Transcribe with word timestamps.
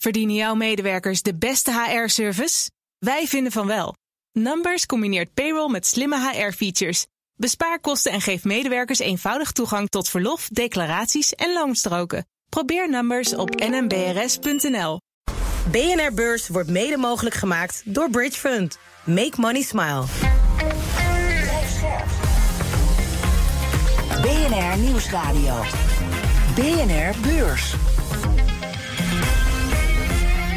Verdienen 0.00 0.34
jouw 0.34 0.54
medewerkers 0.54 1.22
de 1.22 1.34
beste 1.34 1.72
HR-service? 1.72 2.70
Wij 2.98 3.26
vinden 3.26 3.52
van 3.52 3.66
wel. 3.66 3.94
Numbers 4.32 4.86
combineert 4.86 5.34
payroll 5.34 5.70
met 5.70 5.86
slimme 5.86 6.30
HR-features. 6.30 7.06
Bespaar 7.36 7.80
kosten 7.80 8.12
en 8.12 8.20
geef 8.20 8.44
medewerkers 8.44 8.98
eenvoudig 8.98 9.52
toegang 9.52 9.88
tot 9.88 10.08
verlof, 10.08 10.48
declaraties 10.48 11.34
en 11.34 11.52
loonstroken. 11.52 12.26
Probeer 12.48 12.90
Numbers 12.90 13.34
op 13.34 13.54
nmbrs.nl. 13.54 15.00
BNR 15.70 16.14
Beurs 16.14 16.48
wordt 16.48 16.68
mede 16.68 16.96
mogelijk 16.96 17.34
gemaakt 17.34 17.82
door 17.84 18.10
Bridge 18.10 18.38
Fund. 18.38 18.78
Make 19.04 19.34
money 19.36 19.62
smile. 19.62 20.04
BNR 24.22 24.78
Nieuwsradio. 24.78 25.64
BNR 26.54 27.20
Beurs. 27.20 27.74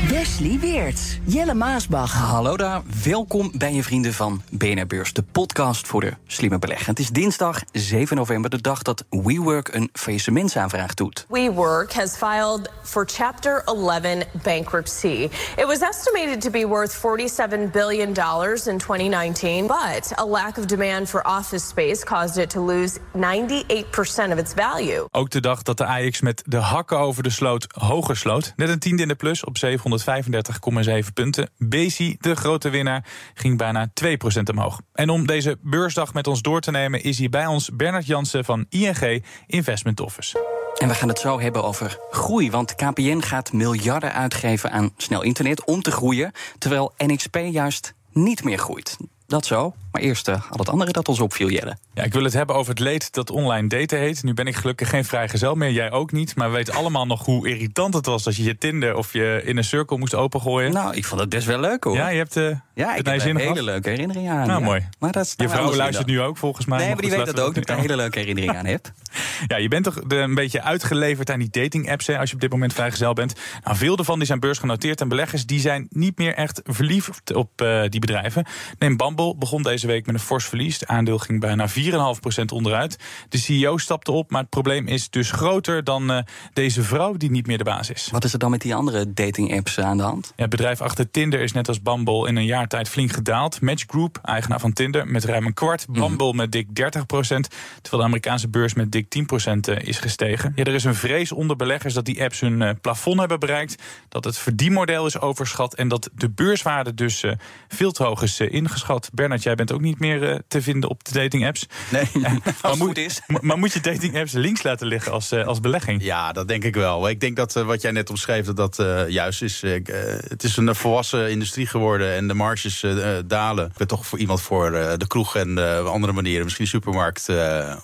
Wesley 0.09 0.59
Weerts, 0.59 1.17
Jelle 1.23 1.53
Maasbach. 1.53 2.13
Hallo 2.13 2.57
daar, 2.57 2.81
welkom 3.03 3.51
bij 3.57 3.73
je 3.73 3.83
vrienden 3.83 4.13
van 4.13 4.41
BNR 4.51 4.87
Beurs, 4.87 5.13
de 5.13 5.23
podcast 5.31 5.87
voor 5.87 6.01
de 6.01 6.13
slimme 6.27 6.59
belegger. 6.59 6.87
Het 6.87 6.99
is 6.99 7.09
dinsdag 7.09 7.61
7 7.71 8.15
november, 8.17 8.49
de 8.49 8.61
dag 8.61 8.81
dat 8.81 9.05
WeWork 9.09 9.73
een 9.73 9.89
faillissementsaanvraag 9.93 10.93
doet. 10.93 11.25
WeWork 11.29 11.93
has 11.93 12.15
filed 12.17 12.69
for 12.81 13.05
Chapter 13.07 13.61
11 13.65 14.23
bankruptcy. 14.43 15.29
It 15.55 15.65
was 15.65 15.79
estimated 15.79 16.41
to 16.41 16.49
be 16.49 16.67
worth 16.67 16.91
47 16.91 17.71
billion 17.71 18.13
dollars 18.13 18.67
in 18.67 18.77
2019, 18.77 19.67
but 19.67 20.19
a 20.19 20.25
lack 20.25 20.57
of 20.57 20.65
demand 20.65 21.09
for 21.09 21.21
office 21.25 21.67
space 21.67 22.05
caused 22.05 22.43
it 22.43 22.49
to 22.49 22.65
lose 22.65 22.99
98% 23.15 24.31
of 24.31 24.37
its 24.37 24.53
value. 24.55 25.05
Ook 25.11 25.29
de 25.29 25.41
dag 25.41 25.61
dat 25.61 25.77
de 25.77 25.85
AX 25.85 26.21
met 26.21 26.43
de 26.45 26.57
hakken 26.57 26.99
over 26.99 27.23
de 27.23 27.29
sloot 27.29 27.67
hoger 27.69 28.17
sloot. 28.17 28.53
Net 28.55 28.69
een 28.69 28.79
tiende 28.79 29.01
in 29.01 29.07
de 29.07 29.15
plus 29.15 29.43
op 29.43 29.57
735,7 30.01 31.13
punten. 31.13 31.49
Bezi, 31.57 32.17
de 32.19 32.35
grote 32.35 32.69
winnaar, 32.69 33.05
ging 33.33 33.57
bijna 33.57 33.91
2% 34.39 34.43
omhoog. 34.51 34.81
En 34.93 35.09
om 35.09 35.27
deze 35.27 35.57
beursdag 35.61 36.13
met 36.13 36.27
ons 36.27 36.41
door 36.41 36.61
te 36.61 36.71
nemen 36.71 37.03
is 37.03 37.17
hier 37.17 37.29
bij 37.29 37.45
ons 37.45 37.69
Bernard 37.73 38.05
Jansen 38.05 38.45
van 38.45 38.65
ING 38.69 39.23
Investment 39.47 39.99
Office. 39.99 40.61
En 40.77 40.87
we 40.87 40.93
gaan 40.93 41.07
het 41.07 41.19
zo 41.19 41.39
hebben 41.39 41.63
over 41.63 41.97
groei. 42.09 42.51
Want 42.51 42.75
KPN 42.75 43.21
gaat 43.21 43.53
miljarden 43.53 44.13
uitgeven 44.13 44.71
aan 44.71 44.93
snel 44.97 45.21
internet 45.21 45.65
om 45.65 45.81
te 45.81 45.91
groeien. 45.91 46.31
Terwijl 46.57 46.93
NXP 46.97 47.35
juist 47.35 47.93
niet 48.11 48.43
meer 48.43 48.57
groeit. 48.57 48.97
Dat 49.27 49.45
zo. 49.45 49.73
Maar 49.93 50.01
eerst 50.01 50.27
uh, 50.27 50.35
al 50.35 50.57
het 50.57 50.69
andere 50.69 50.91
dat 50.91 51.07
ons 51.07 51.19
opviel, 51.19 51.49
Jelle. 51.49 51.77
Ja, 51.93 52.03
ik 52.03 52.13
wil 52.13 52.23
het 52.23 52.33
hebben 52.33 52.55
over 52.55 52.69
het 52.69 52.79
leed 52.79 53.13
dat 53.13 53.29
online 53.29 53.67
daten 53.67 53.99
heet. 53.99 54.23
Nu 54.23 54.33
ben 54.33 54.47
ik 54.47 54.55
gelukkig 54.55 54.89
geen 54.89 55.05
vrijgezel 55.05 55.55
meer, 55.55 55.71
jij 55.71 55.91
ook 55.91 56.11
niet. 56.11 56.35
Maar 56.35 56.49
we 56.49 56.55
weten 56.55 56.73
allemaal 56.73 57.05
nog 57.05 57.25
hoe 57.25 57.47
irritant 57.47 57.93
het 57.93 58.05
was... 58.05 58.25
als 58.25 58.35
je 58.35 58.43
je 58.43 58.57
Tinder 58.57 58.95
of 58.95 59.13
je 59.13 59.41
in 59.45 59.57
een 59.57 59.63
circle 59.63 59.97
moest 59.97 60.15
opengooien. 60.15 60.73
Nou, 60.73 60.95
ik 60.95 61.05
vond 61.05 61.21
het 61.21 61.29
best 61.29 61.45
wel 61.45 61.59
leuk, 61.59 61.83
hoor. 61.83 61.95
Ja, 61.95 62.07
je 62.07 62.17
hebt 62.17 62.35
uh, 62.35 62.55
ja, 62.73 62.95
ik 62.95 63.05
heb 63.05 63.25
een 63.25 63.37
hele 63.37 63.63
leuke 63.63 63.89
herinnering 63.89 64.29
aan. 64.29 64.47
Nou, 64.47 64.59
ja. 64.59 64.65
mooi. 64.65 64.87
Maar 64.99 65.11
dat 65.11 65.25
is 65.25 65.33
je 65.37 65.49
vrouw 65.49 65.75
luistert 65.75 66.07
nu 66.07 66.21
ook, 66.21 66.37
volgens 66.37 66.65
mij. 66.65 66.77
Nee, 66.77 66.87
maar 66.87 67.01
die 67.01 67.09
weet 67.09 67.25
dat 67.25 67.39
ook, 67.39 67.55
dat 67.55 67.63
ik 67.63 67.69
een 67.69 67.79
hele 67.79 67.95
leuke 67.95 68.19
herinnering 68.19 68.57
aan 68.57 68.65
heb. 68.65 68.91
Ja, 69.47 69.57
je 69.57 69.67
bent 69.67 69.83
toch 69.83 69.99
een 70.07 70.35
beetje 70.35 70.61
uitgeleverd 70.61 71.29
aan 71.29 71.39
die 71.39 71.49
dating-apps... 71.49 72.07
Hè, 72.07 72.17
als 72.17 72.29
je 72.29 72.35
op 72.35 72.41
dit 72.41 72.49
moment 72.49 72.73
vrijgezel 72.73 73.13
bent. 73.13 73.33
Nou, 73.63 73.77
veel 73.77 73.97
ervan 73.97 74.17
die 74.17 74.27
zijn 74.27 74.39
beursgenoteerd 74.39 75.01
en 75.01 75.07
beleggers... 75.07 75.45
die 75.45 75.59
zijn 75.59 75.87
niet 75.89 76.17
meer 76.17 76.33
echt 76.33 76.61
verliefd 76.63 77.33
op 77.33 77.61
uh, 77.61 77.81
die 77.89 77.99
bedrijven. 77.99 78.45
Neem 78.79 78.97
Bumble 78.97 79.35
begon 79.35 79.63
deze 79.63 79.82
week 79.87 80.05
met 80.05 80.15
een 80.15 80.21
fors 80.21 80.45
verlies. 80.45 80.79
Het 80.79 80.89
aandeel 80.89 81.17
ging 81.17 81.39
bijna 81.39 81.69
4,5% 81.69 82.45
onderuit. 82.53 82.97
De 83.29 83.37
CEO 83.37 83.77
stapte 83.77 84.11
op, 84.11 84.31
maar 84.31 84.41
het 84.41 84.49
probleem 84.49 84.87
is 84.87 85.09
dus 85.09 85.31
groter 85.31 85.83
dan 85.83 86.11
uh, 86.11 86.19
deze 86.53 86.83
vrouw 86.83 87.13
die 87.13 87.31
niet 87.31 87.47
meer 87.47 87.57
de 87.57 87.63
baas 87.63 87.89
is. 87.89 88.09
Wat 88.11 88.23
is 88.23 88.33
er 88.33 88.39
dan 88.39 88.51
met 88.51 88.61
die 88.61 88.75
andere 88.75 89.13
dating-apps 89.13 89.79
aan 89.79 89.97
de 89.97 90.03
hand? 90.03 90.33
Ja, 90.35 90.41
het 90.41 90.49
bedrijf 90.49 90.81
achter 90.81 91.11
Tinder 91.11 91.39
is 91.39 91.51
net 91.51 91.67
als 91.67 91.81
Bumble 91.81 92.27
in 92.27 92.35
een 92.35 92.45
jaar 92.45 92.67
tijd 92.67 92.89
flink 92.89 93.11
gedaald. 93.11 93.61
Match 93.61 93.83
Group, 93.87 94.19
eigenaar 94.23 94.59
van 94.59 94.73
Tinder, 94.73 95.07
met 95.07 95.23
ruim 95.23 95.45
een 95.45 95.53
kwart. 95.53 95.85
Bumble 95.89 96.31
mm. 96.31 96.35
met 96.35 96.51
dik 96.51 96.67
30%, 96.67 96.71
terwijl 96.71 97.43
de 97.81 98.03
Amerikaanse 98.03 98.47
beurs 98.47 98.73
met 98.73 98.91
dik 98.91 99.05
10% 99.05 99.83
is 99.83 99.99
gestegen. 99.99 100.51
Ja, 100.55 100.63
er 100.63 100.73
is 100.73 100.83
een 100.83 100.95
vrees 100.95 101.31
onder 101.31 101.55
beleggers 101.55 101.93
dat 101.93 102.05
die 102.05 102.23
apps 102.23 102.39
hun 102.39 102.61
uh, 102.61 102.69
plafond 102.81 103.19
hebben 103.19 103.39
bereikt, 103.39 103.83
dat 104.09 104.23
het 104.23 104.37
verdienmodel 104.37 105.05
is 105.05 105.19
overschat 105.19 105.75
en 105.75 105.87
dat 105.87 106.09
de 106.15 106.29
beurswaarde 106.29 106.93
dus 106.93 107.23
uh, 107.23 107.31
veel 107.67 107.91
te 107.91 108.03
hoog 108.03 108.21
is 108.21 108.39
ingeschat. 108.39 109.09
Bernard, 109.13 109.43
jij 109.43 109.55
bent 109.55 109.71
ook 109.73 109.81
niet 109.81 109.99
meer 109.99 110.41
te 110.47 110.61
vinden 110.61 110.89
op 110.89 111.03
de 111.03 111.11
dating 111.13 111.45
apps. 111.45 111.65
Nee, 111.91 112.07
maar, 112.61 112.77
moet, 112.77 112.97
is. 112.97 113.21
maar 113.41 113.57
moet 113.57 113.73
je 113.73 113.79
dating 113.79 114.17
apps 114.17 114.31
links 114.31 114.63
laten 114.63 114.87
liggen 114.87 115.11
als, 115.11 115.31
uh, 115.31 115.45
als 115.45 115.59
belegging? 115.59 116.03
Ja, 116.03 116.31
dat 116.31 116.47
denk 116.47 116.63
ik 116.63 116.75
wel. 116.75 117.09
Ik 117.09 117.19
denk 117.19 117.35
dat 117.35 117.55
uh, 117.55 117.63
wat 117.63 117.81
jij 117.81 117.91
net 117.91 118.09
omschreef, 118.09 118.45
dat 118.45 118.57
dat 118.57 118.79
uh, 118.79 119.09
juist 119.09 119.41
is. 119.41 119.61
het 119.61 120.43
is 120.43 120.57
een 120.57 120.75
volwassen 120.75 121.31
industrie 121.31 121.67
geworden 121.67 122.13
en 122.13 122.27
de 122.27 122.33
marges 122.33 122.85
dalen. 123.25 123.65
Ik 123.65 123.77
ben 123.77 123.87
toch 123.87 124.05
voor 124.05 124.19
iemand 124.19 124.41
voor 124.41 124.71
de 124.71 125.07
kroeg 125.07 125.35
en 125.35 125.85
andere 125.87 126.13
manieren, 126.13 126.43
misschien 126.43 126.67
supermarkt, 126.67 127.29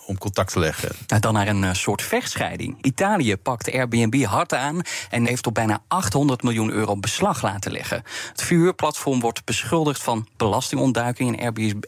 om 0.05 0.17
contact 0.17 0.51
te 0.51 0.59
leggen. 0.59 0.89
Nou, 1.07 1.21
dan 1.21 1.33
naar 1.33 1.47
een 1.47 1.75
soort 1.75 2.01
vechtscheiding. 2.01 2.77
Italië 2.81 3.37
pakt 3.37 3.71
Airbnb 3.71 4.23
hard 4.23 4.53
aan 4.53 4.81
en 5.09 5.25
heeft 5.25 5.47
op 5.47 5.53
bijna 5.53 5.81
800 5.87 6.43
miljoen 6.43 6.71
euro 6.71 6.97
beslag 6.97 7.41
laten 7.41 7.71
leggen. 7.71 8.03
Het 8.29 8.41
vuurplatform 8.41 9.19
wordt 9.19 9.45
beschuldigd 9.45 10.03
van 10.03 10.27
belastingontduiking 10.37 11.37
en 11.37 11.43
Airbnb 11.43 11.78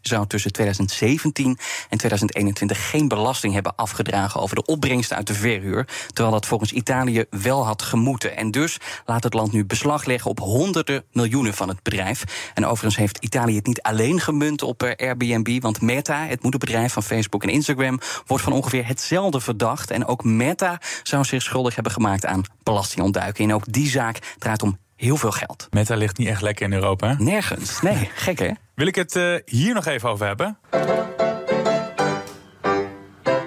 zou 0.00 0.26
tussen 0.26 0.52
2017 0.52 1.58
en 1.88 1.98
2021 1.98 2.90
geen 2.90 3.08
belasting 3.08 3.54
hebben 3.54 3.76
afgedragen 3.76 4.40
over 4.40 4.56
de 4.56 4.64
opbrengsten 4.64 5.16
uit 5.16 5.26
de 5.26 5.34
verhuur. 5.34 5.88
Terwijl 6.06 6.34
dat 6.34 6.46
volgens 6.46 6.72
Italië 6.72 7.24
wel 7.30 7.66
had 7.66 7.82
gemoeten. 7.82 8.36
En 8.36 8.50
dus 8.50 8.76
laat 9.06 9.22
het 9.22 9.34
land 9.34 9.52
nu 9.52 9.64
beslag 9.64 10.04
leggen 10.04 10.30
op 10.30 10.38
honderden 10.38 11.04
miljoenen 11.12 11.54
van 11.54 11.68
het 11.68 11.82
bedrijf. 11.82 12.50
En 12.54 12.64
overigens 12.66 12.96
heeft 12.96 13.18
Italië 13.18 13.56
het 13.56 13.66
niet 13.66 13.82
alleen 13.82 14.20
gemunt 14.20 14.62
op 14.62 14.82
Airbnb. 14.82 15.62
Want 15.62 15.80
Meta, 15.80 16.26
het 16.26 16.42
moederbedrijf 16.42 16.92
van 16.92 17.02
Facebook 17.02 17.42
en 17.42 17.48
Instagram, 17.48 18.00
wordt 18.26 18.44
van 18.44 18.52
ongeveer 18.52 18.86
hetzelfde 18.86 19.40
verdacht. 19.40 19.90
En 19.90 20.06
ook 20.06 20.24
Meta 20.24 20.80
zou 21.02 21.24
zich 21.24 21.42
schuldig 21.42 21.74
hebben 21.74 21.92
gemaakt 21.92 22.26
aan 22.26 22.42
belastingontduiking. 22.62 23.48
En 23.48 23.54
ook 23.54 23.72
die 23.72 23.88
zaak 23.88 24.18
draait 24.38 24.62
om 24.62 24.78
heel 24.98 25.16
veel 25.16 25.30
geld. 25.30 25.66
Meta 25.70 25.94
ligt 25.94 26.18
niet 26.18 26.28
echt 26.28 26.42
lekker 26.42 26.66
in 26.66 26.72
Europa. 26.72 27.08
Hè? 27.08 27.14
Nergens. 27.22 27.80
Nee, 27.80 28.10
gek 28.14 28.38
hè? 28.38 28.50
Wil 28.74 28.86
ik 28.86 28.94
het 28.94 29.16
uh, 29.16 29.34
hier 29.44 29.74
nog 29.74 29.86
even 29.86 30.08
over 30.08 30.26
hebben? 30.26 30.58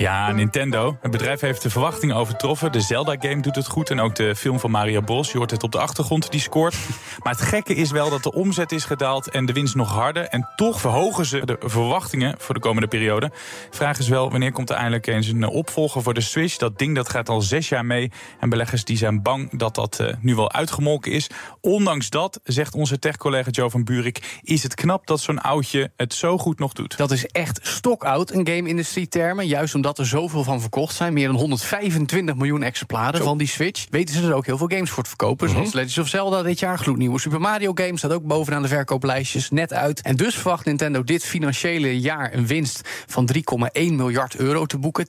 Ja, 0.02 0.32
Nintendo. 0.32 0.98
Het 1.02 1.12
bedrijf 1.12 1.40
heeft 1.40 1.62
de 1.62 1.70
verwachtingen 1.70 2.16
overtroffen. 2.16 2.72
De 2.72 2.82
Zelda-game 2.82 3.42
doet 3.42 3.56
het 3.56 3.68
goed 3.68 3.90
en 3.90 4.00
ook 4.00 4.16
de 4.16 4.36
film 4.36 4.60
van 4.60 4.72
Mario 4.72 5.02
Bros. 5.02 5.32
Je 5.32 5.38
hoort 5.38 5.52
het 5.52 5.64
op 5.64 5.72
de 5.72 5.80
achtergrond, 5.80 6.32
die 6.32 6.40
scoort. 6.40 6.76
Maar 7.24 7.34
het 7.34 7.42
gekke 7.42 7.76
is 7.76 7.92
wel 7.92 8.10
dat 8.10 8.24
de 8.24 8.34
omzet 8.34 8.72
is 8.72 8.86
gedaald 8.86 9.30
en 9.30 9.46
de 9.46 9.54
winst 9.54 9.76
nog 9.76 9.92
harder. 9.92 10.24
En 10.24 10.50
toch 10.56 10.80
verhogen 10.80 11.26
ze 11.26 11.46
de 11.46 11.58
verwachtingen 11.60 12.36
voor 12.38 12.56
de 12.56 12.62
komende 12.62 12.88
periode. 12.88 13.32
Vraag 13.70 14.00
is 14.00 14.08
wel, 14.08 14.32
wanneer 14.32 14.52
komt 14.52 14.70
er 14.70 14.76
eindelijk 14.76 15.08
eens 15.08 15.28
een 15.28 15.48
opvolger 15.48 16.02
voor 16.02 16.14
de 16.14 16.22
Switch? 16.22 16.58
Dat 16.58 16.78
ding 16.78 16.96
dat 16.96 17.10
gaat 17.10 17.30
al 17.30 17.42
zes 17.42 17.70
jaar 17.70 17.86
mee. 17.86 18.12
En 18.40 18.50
beleggers 18.50 18.84
die 18.84 18.98
zijn 18.98 19.22
bang 19.22 19.58
dat 19.58 19.76
dat 19.76 20.00
uh, 20.02 20.08
nu 20.20 20.36
wel 20.36 20.52
uitgemolken 20.52 21.12
is. 21.12 21.30
Ondanks 21.60 22.10
dat, 22.10 22.40
zegt 22.44 22.76
onze 22.76 23.00
tech-collega 23.00 23.50
Joe 23.50 23.70
van 23.70 23.84
Buurik... 23.84 24.40
is 24.42 24.64
het 24.64 24.76
knap 24.76 25.08
dat 25.08 25.20
zo'n 25.20 25.42
oudje 25.42 25.92
het 25.96 26.14
zo 26.14 26.38
goed 26.38 26.60
nog 26.60 26.74
doet. 26.74 26.98
Dat 26.98 27.12
is 27.12 27.26
echt 27.26 27.60
stokoud 27.62 28.32
in 28.32 28.48
game-industrie-termen. 28.48 29.48
Juist 29.48 29.76
omdat 29.76 29.91
er 29.98 30.08
zoveel 30.08 30.44
van 30.44 30.62
verkocht 30.62 30.96
zijn. 30.96 31.14
Meer 31.14 31.28
dan 31.28 31.36
125 31.36 32.36
miljoen 32.36 32.64
exemplaren 32.64 33.18
Zo. 33.18 33.24
van 33.24 33.38
die 33.38 33.48
Switch. 33.48 33.86
Weten 33.90 34.16
ze 34.16 34.28
er 34.28 34.34
ook 34.34 34.46
heel 34.46 34.58
veel 34.58 34.70
games 34.70 34.90
voor 34.90 35.04
te 35.04 35.10
verkopen. 35.10 35.48
Mm 35.48 35.54
-hmm. 35.54 35.62
Zoals 35.62 35.76
Legends 35.76 35.98
of 35.98 36.08
Zelda 36.08 36.44
dit 36.44 36.60
jaar. 36.60 36.80
Gloednieuwe 36.80 37.20
Super 37.20 37.42
Mario 37.42 37.72
Games 37.74 37.98
staat 37.98 38.14
ook 38.14 38.24
bovenaan 38.24 38.62
de 38.62 38.68
verkooplijstjes. 38.68 39.50
Net 39.50 39.74
uit. 39.74 40.02
En 40.02 40.16
dus 40.16 40.36
verwacht 40.36 40.66
Nintendo 40.66 41.04
dit 41.04 41.26
financiële 41.26 42.00
jaar 42.00 42.34
een 42.34 42.48
winst 42.48 42.90
van 43.08 43.30
3,1 43.34 43.40
miljard 43.74 44.36
euro 44.36 44.66
te 44.66 44.78
boeken. 44.78 45.08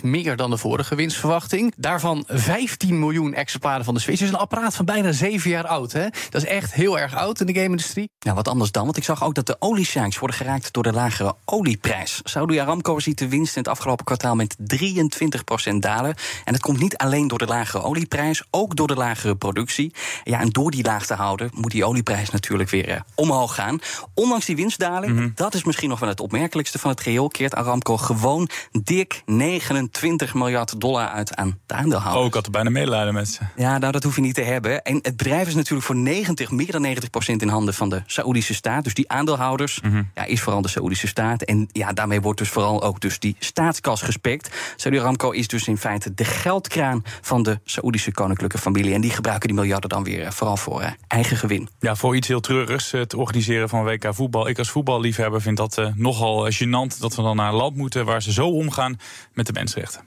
10% 0.00 0.02
meer 0.02 0.36
dan 0.36 0.50
de 0.50 0.56
vorige 0.56 0.94
winstverwachting. 0.94 1.74
Daarvan 1.76 2.24
15 2.26 2.98
miljoen 2.98 3.34
exemplaren 3.34 3.84
van 3.84 3.94
de 3.94 4.00
Switch. 4.00 4.18
Dat 4.18 4.28
is 4.28 4.34
een 4.34 4.40
apparaat 4.40 4.74
van 4.74 4.84
bijna 4.84 5.12
7 5.12 5.50
jaar 5.50 5.66
oud. 5.66 5.92
Hè? 5.92 6.08
Dat 6.30 6.42
is 6.42 6.48
echt 6.48 6.74
heel 6.74 6.98
erg 6.98 7.14
oud 7.14 7.40
in 7.40 7.46
de 7.46 7.54
game-industrie. 7.54 8.10
Ja, 8.18 8.34
wat 8.34 8.48
anders 8.48 8.72
dan. 8.72 8.84
Want 8.84 8.96
ik 8.96 9.04
zag 9.04 9.24
ook 9.24 9.34
dat 9.34 9.46
de 9.46 9.56
oliesheiks 9.58 10.18
worden 10.18 10.36
geraakt 10.36 10.72
door 10.72 10.82
de 10.82 10.92
lagere 10.92 11.34
olieprijs. 11.44 12.20
Saudi 12.24 12.58
Aramco 12.58 12.98
ziet 12.98 13.18
de 13.18 13.28
winst 13.28 13.56
in 13.56 13.62
het 13.62 13.70
afgelopen 13.70 13.97
kwartaal 14.04 14.34
met 14.34 14.56
23% 15.72 15.76
dalen. 15.78 16.14
En 16.44 16.52
dat 16.52 16.60
komt 16.60 16.80
niet 16.80 16.96
alleen 16.96 17.28
door 17.28 17.38
de 17.38 17.46
lagere 17.46 17.82
olieprijs, 17.82 18.42
ook 18.50 18.76
door 18.76 18.86
de 18.86 18.94
lagere 18.94 19.36
productie. 19.36 19.94
Ja, 20.24 20.40
en 20.40 20.48
door 20.48 20.70
die 20.70 20.84
laag 20.84 21.06
te 21.06 21.14
houden 21.14 21.50
moet 21.54 21.70
die 21.70 21.84
olieprijs 21.84 22.30
natuurlijk 22.30 22.70
weer 22.70 22.88
uh, 22.88 22.96
omhoog 23.14 23.54
gaan. 23.54 23.78
Ondanks 24.14 24.44
die 24.44 24.56
winstdaling, 24.56 25.12
mm 25.12 25.18
-hmm. 25.18 25.32
dat 25.34 25.54
is 25.54 25.64
misschien 25.64 25.88
nog 25.88 25.98
wel 25.98 26.08
het 26.08 26.20
opmerkelijkste 26.20 26.78
van 26.78 26.90
het 26.90 27.00
geheel, 27.00 27.28
keert 27.28 27.54
Aramco 27.54 27.96
gewoon 27.96 28.48
dik 28.82 29.22
29 29.26 30.34
miljard 30.34 30.80
dollar 30.80 31.08
uit 31.08 31.36
aan 31.36 31.58
de 31.66 31.74
aandeelhouders. 31.74 32.20
Oh, 32.20 32.26
ik 32.26 32.34
had 32.34 32.44
er 32.46 32.50
bijna 32.50 32.70
medelijden 32.70 33.14
met 33.14 33.28
ze. 33.28 33.40
Ja, 33.56 33.78
nou, 33.78 33.92
dat 33.92 34.02
hoef 34.02 34.14
je 34.14 34.20
niet 34.20 34.34
te 34.34 34.42
hebben. 34.42 34.82
En 34.82 34.98
het 35.02 35.16
bedrijf 35.16 35.46
is 35.46 35.54
natuurlijk 35.54 35.86
voor 35.86 35.96
90, 35.96 36.50
meer 36.50 36.72
dan 36.72 36.86
90% 36.86 37.36
in 37.36 37.48
handen 37.48 37.74
van 37.74 37.88
de 37.88 38.02
Saoedische 38.06 38.54
staat. 38.54 38.84
Dus 38.84 38.94
die 38.94 39.08
aandeelhouders, 39.08 39.80
mm 39.80 39.90
-hmm. 39.90 40.10
ja, 40.14 40.24
is 40.24 40.40
vooral 40.40 40.62
de 40.62 40.68
Saoedische 40.68 41.06
staat. 41.06 41.42
En 41.42 41.68
ja, 41.72 41.92
daarmee 41.92 42.20
wordt 42.20 42.38
dus 42.38 42.48
vooral 42.48 42.82
ook 42.82 43.00
dus 43.00 43.18
die 43.18 43.36
staatskapitaal 43.38 43.87
aardgas 43.88 44.06
gespikt. 44.06 44.50
Saudi 44.76 44.98
Aramco 45.00 45.30
is 45.30 45.48
dus 45.48 45.68
in 45.68 45.78
feite 45.78 46.14
de 46.14 46.24
geldkraan 46.24 47.02
van 47.20 47.42
de 47.42 47.60
Saoedische 47.64 48.12
koninklijke 48.12 48.58
familie. 48.58 48.94
En 48.94 49.00
die 49.00 49.10
gebruiken 49.10 49.48
die 49.48 49.56
miljarden 49.56 49.88
dan 49.88 50.04
weer 50.04 50.32
vooral 50.32 50.56
voor 50.56 50.94
eigen 51.06 51.36
gewin. 51.36 51.68
Ja, 51.80 51.96
voor 51.96 52.16
iets 52.16 52.28
heel 52.28 52.40
treurigs, 52.40 52.90
het 52.90 53.14
organiseren 53.14 53.68
van 53.68 53.84
WK 53.84 54.14
voetbal. 54.14 54.48
Ik 54.48 54.58
als 54.58 54.70
voetballiefhebber 54.70 55.40
vind 55.40 55.56
dat 55.56 55.92
nogal 55.94 56.50
gênant 56.52 56.98
dat 56.98 57.14
we 57.14 57.22
dan 57.22 57.36
naar 57.36 57.48
een 57.48 57.54
land 57.54 57.76
moeten 57.76 58.04
waar 58.04 58.22
ze 58.22 58.32
zo 58.32 58.48
omgaan 58.48 58.96
met 59.32 59.46
de 59.46 59.52
mensenrechten. 59.52 60.02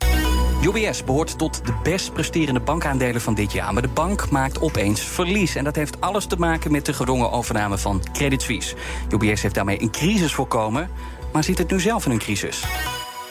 UBS 0.64 1.04
behoort 1.04 1.38
tot 1.38 1.66
de 1.66 1.74
best 1.84 2.14
presterende 2.14 2.60
bankaandelen 2.60 3.22
van 3.22 3.34
dit 3.34 3.52
jaar. 3.52 3.74
Maar 3.74 3.82
de 3.82 3.88
bank 3.88 4.30
maakt 4.30 4.62
opeens 4.62 5.02
verlies. 5.02 5.56
En 5.56 5.64
dat 5.64 5.76
heeft 5.76 6.02
alles 6.02 6.26
te 6.26 6.36
maken 6.36 6.72
met 6.72 6.86
de 6.86 6.94
gedwongen 6.94 7.32
overname 7.32 7.78
van 7.78 8.04
Credit 8.14 8.42
Suisse. 8.42 8.76
UBS 9.10 9.42
heeft 9.42 9.56
daarmee 9.56 9.82
een 9.82 9.92
crisis 9.92 10.34
voorkomen, 10.34 10.90
maar 11.34 11.44
ziet 11.44 11.58
het 11.58 11.72
nu 11.72 11.80
zelf 11.80 12.06
in 12.06 12.12
een 12.12 12.20
crisis. 12.20 12.64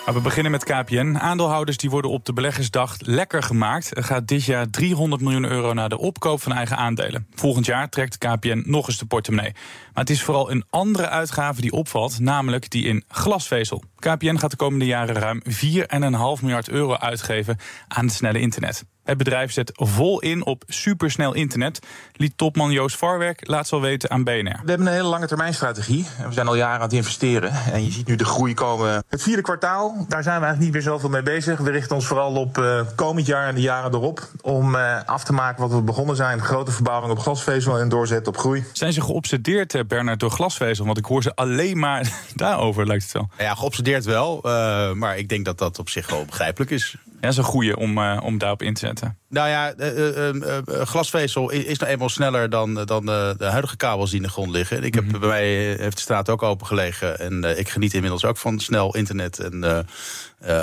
We 0.05 0.20
beginnen 0.20 0.52
met 0.52 0.64
KPN. 0.64 1.17
Aandeelhouders 1.17 1.76
die 1.76 1.91
worden 1.91 2.11
op 2.11 2.25
de 2.25 2.32
beleggersdag 2.32 2.97
lekker 2.99 3.43
gemaakt. 3.43 3.97
Er 3.97 4.05
gaat 4.05 4.29
dit 4.29 4.44
jaar 4.44 4.70
300 4.70 5.23
miljoen 5.23 5.44
euro 5.44 5.73
naar 5.73 5.88
de 5.88 5.99
opkoop 5.99 6.43
van 6.43 6.52
eigen 6.52 6.76
aandelen. 6.76 7.26
Volgend 7.35 7.67
jaar 7.67 7.88
trekt 7.88 8.19
KPN 8.19 8.62
nog 8.67 8.88
eens 8.88 8.99
de 8.99 9.06
portemonnee. 9.06 9.52
Maar 9.52 10.05
het 10.05 10.11
is 10.11 10.23
vooral 10.23 10.50
een 10.50 10.64
andere 10.70 11.08
uitgave 11.08 11.61
die 11.61 11.73
opvalt, 11.73 12.19
namelijk 12.19 12.70
die 12.70 12.85
in 12.85 13.05
glasvezel. 13.08 13.82
KPN 13.99 14.37
gaat 14.37 14.50
de 14.50 14.56
komende 14.56 14.87
jaren 14.87 15.14
ruim 15.14 15.43
4,5 15.44 16.43
miljard 16.43 16.69
euro 16.69 16.94
uitgeven 16.94 17.56
aan 17.88 18.05
het 18.05 18.14
snelle 18.14 18.41
internet. 18.41 18.85
Het 19.10 19.18
bedrijf 19.18 19.52
zet 19.52 19.72
vol 19.74 20.20
in 20.20 20.46
op 20.46 20.64
supersnel 20.66 21.34
internet. 21.34 21.80
Liet 22.12 22.32
topman 22.36 22.70
Joost 22.70 22.96
Varwerk 22.96 23.48
laatst 23.48 23.72
al 23.72 23.80
weten 23.80 24.10
aan 24.10 24.24
BNR. 24.24 24.60
We 24.62 24.68
hebben 24.68 24.86
een 24.86 24.92
hele 24.92 25.08
lange 25.08 25.26
termijn 25.26 25.54
strategie. 25.54 26.06
We 26.26 26.32
zijn 26.32 26.46
al 26.46 26.54
jaren 26.54 26.76
aan 26.76 26.82
het 26.82 26.92
investeren. 26.92 27.52
En 27.72 27.84
je 27.84 27.90
ziet 27.90 28.06
nu 28.06 28.16
de 28.16 28.24
groei 28.24 28.54
komen. 28.54 29.04
Het 29.08 29.22
vierde 29.22 29.42
kwartaal, 29.42 30.04
daar 30.08 30.22
zijn 30.22 30.40
we 30.40 30.44
eigenlijk 30.44 30.58
niet 30.58 30.72
meer 30.72 30.82
zoveel 30.82 31.08
mee 31.08 31.22
bezig. 31.22 31.58
We 31.58 31.70
richten 31.70 31.96
ons 31.96 32.06
vooral 32.06 32.34
op 32.34 32.58
uh, 32.58 32.80
komend 32.94 33.26
jaar 33.26 33.48
en 33.48 33.54
de 33.54 33.60
jaren 33.60 33.94
erop. 33.94 34.28
Om 34.40 34.74
uh, 34.74 35.00
af 35.04 35.24
te 35.24 35.32
maken 35.32 35.62
wat 35.62 35.70
we 35.70 35.82
begonnen 35.82 36.16
zijn. 36.16 36.40
Grote 36.40 36.70
verbouwing 36.70 37.12
op 37.12 37.18
glasvezel 37.18 37.78
en 37.78 37.88
doorzetten 37.88 38.32
op 38.32 38.38
groei. 38.38 38.64
Zijn 38.72 38.92
ze 38.92 39.00
geobsedeerd, 39.00 39.74
eh, 39.74 39.84
Bernard, 39.86 40.20
door 40.20 40.30
glasvezel? 40.30 40.84
Want 40.84 40.98
ik 40.98 41.04
hoor 41.04 41.22
ze 41.22 41.34
alleen 41.34 41.78
maar 41.78 42.12
daarover, 42.34 42.86
lijkt 42.86 43.02
het 43.02 43.12
wel. 43.12 43.28
Ja, 43.38 43.54
geobsedeerd 43.54 44.04
wel. 44.04 44.40
Uh, 44.46 44.92
maar 44.92 45.18
ik 45.18 45.28
denk 45.28 45.44
dat 45.44 45.58
dat 45.58 45.78
op 45.78 45.88
zich 45.88 46.10
wel 46.10 46.24
begrijpelijk 46.24 46.70
is. 46.70 46.96
Ja, 47.20 47.26
dat 47.26 47.38
is 47.38 47.44
een 47.44 47.52
goeie 47.52 47.76
om, 47.76 47.99
uh, 47.99 48.20
om 48.22 48.38
daarop 48.38 48.62
in 48.62 48.75
te 48.75 48.81
zetten. 48.81 49.19
Nou 49.28 49.49
ja, 49.49 49.75
uh, 49.76 50.32
uh, 50.32 50.58
glasvezel 50.64 51.50
is, 51.50 51.64
is 51.64 51.78
nou 51.78 51.93
eenmaal 51.93 52.08
sneller 52.08 52.50
dan, 52.50 52.75
dan 52.84 53.06
de 53.06 53.44
huidige 53.44 53.76
kabels 53.76 54.11
die 54.11 54.19
in 54.19 54.25
de 54.26 54.32
grond 54.32 54.50
liggen. 54.50 54.82
Ik 54.82 54.94
heb, 54.94 55.05
mm 55.05 55.11
-hmm. 55.11 55.20
Bij 55.20 55.28
mij 55.28 55.46
heeft 55.78 55.96
de 55.96 56.02
straat 56.02 56.28
ook 56.28 56.43
open 56.43 56.67
gelegen. 56.67 57.19
En 57.19 57.58
ik 57.58 57.69
geniet 57.69 57.94
inmiddels 57.94 58.25
ook 58.25 58.37
van 58.37 58.58
snel 58.58 58.94
internet 58.94 59.38
en 59.38 59.87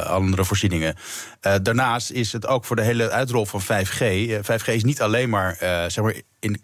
andere 0.06 0.46
voorzieningen. 0.46 0.96
daarnaast 1.62 2.12
is 2.12 2.34
het 2.34 2.48
ook 2.48 2.66
voor 2.66 2.76
de 2.76 2.82
hele 2.82 3.10
uitrol 3.10 3.46
van 3.46 3.62
5G. 3.62 4.04
5G 4.42 4.66
is 4.66 4.84
niet 4.84 5.02
alleen 5.02 5.30
maar, 5.30 5.56
zeg 5.88 6.02
maar 6.04 6.22
in 6.40 6.62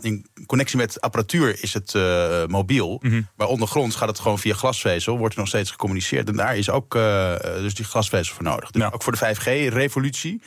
in 0.00 0.26
connectie 0.46 0.76
met 0.76 1.00
apparatuur 1.00 1.62
is 1.62 1.74
het 1.74 1.94
uh, 1.94 2.46
mobiel. 2.46 2.98
Mm 3.02 3.10
-hmm. 3.10 3.28
Maar 3.36 3.46
ondergronds 3.46 3.96
gaat 3.96 4.08
het 4.08 4.18
gewoon 4.18 4.38
via 4.38 4.54
glasvezel. 4.54 5.18
Wordt 5.18 5.34
er 5.34 5.40
nog 5.40 5.48
steeds 5.48 5.70
gecommuniceerd. 5.70 6.28
En 6.28 6.36
daar 6.36 6.56
is 6.56 6.70
ook 6.70 6.94
uh, 6.94 7.34
dus 7.40 7.74
die 7.74 7.84
glasvezel 7.84 8.34
voor 8.34 8.44
nodig. 8.44 8.70
Dus 8.70 8.82
ja. 8.82 8.90
ook 8.92 9.02
voor 9.02 9.12
de 9.12 9.36
5G-revolutie. 9.36 10.42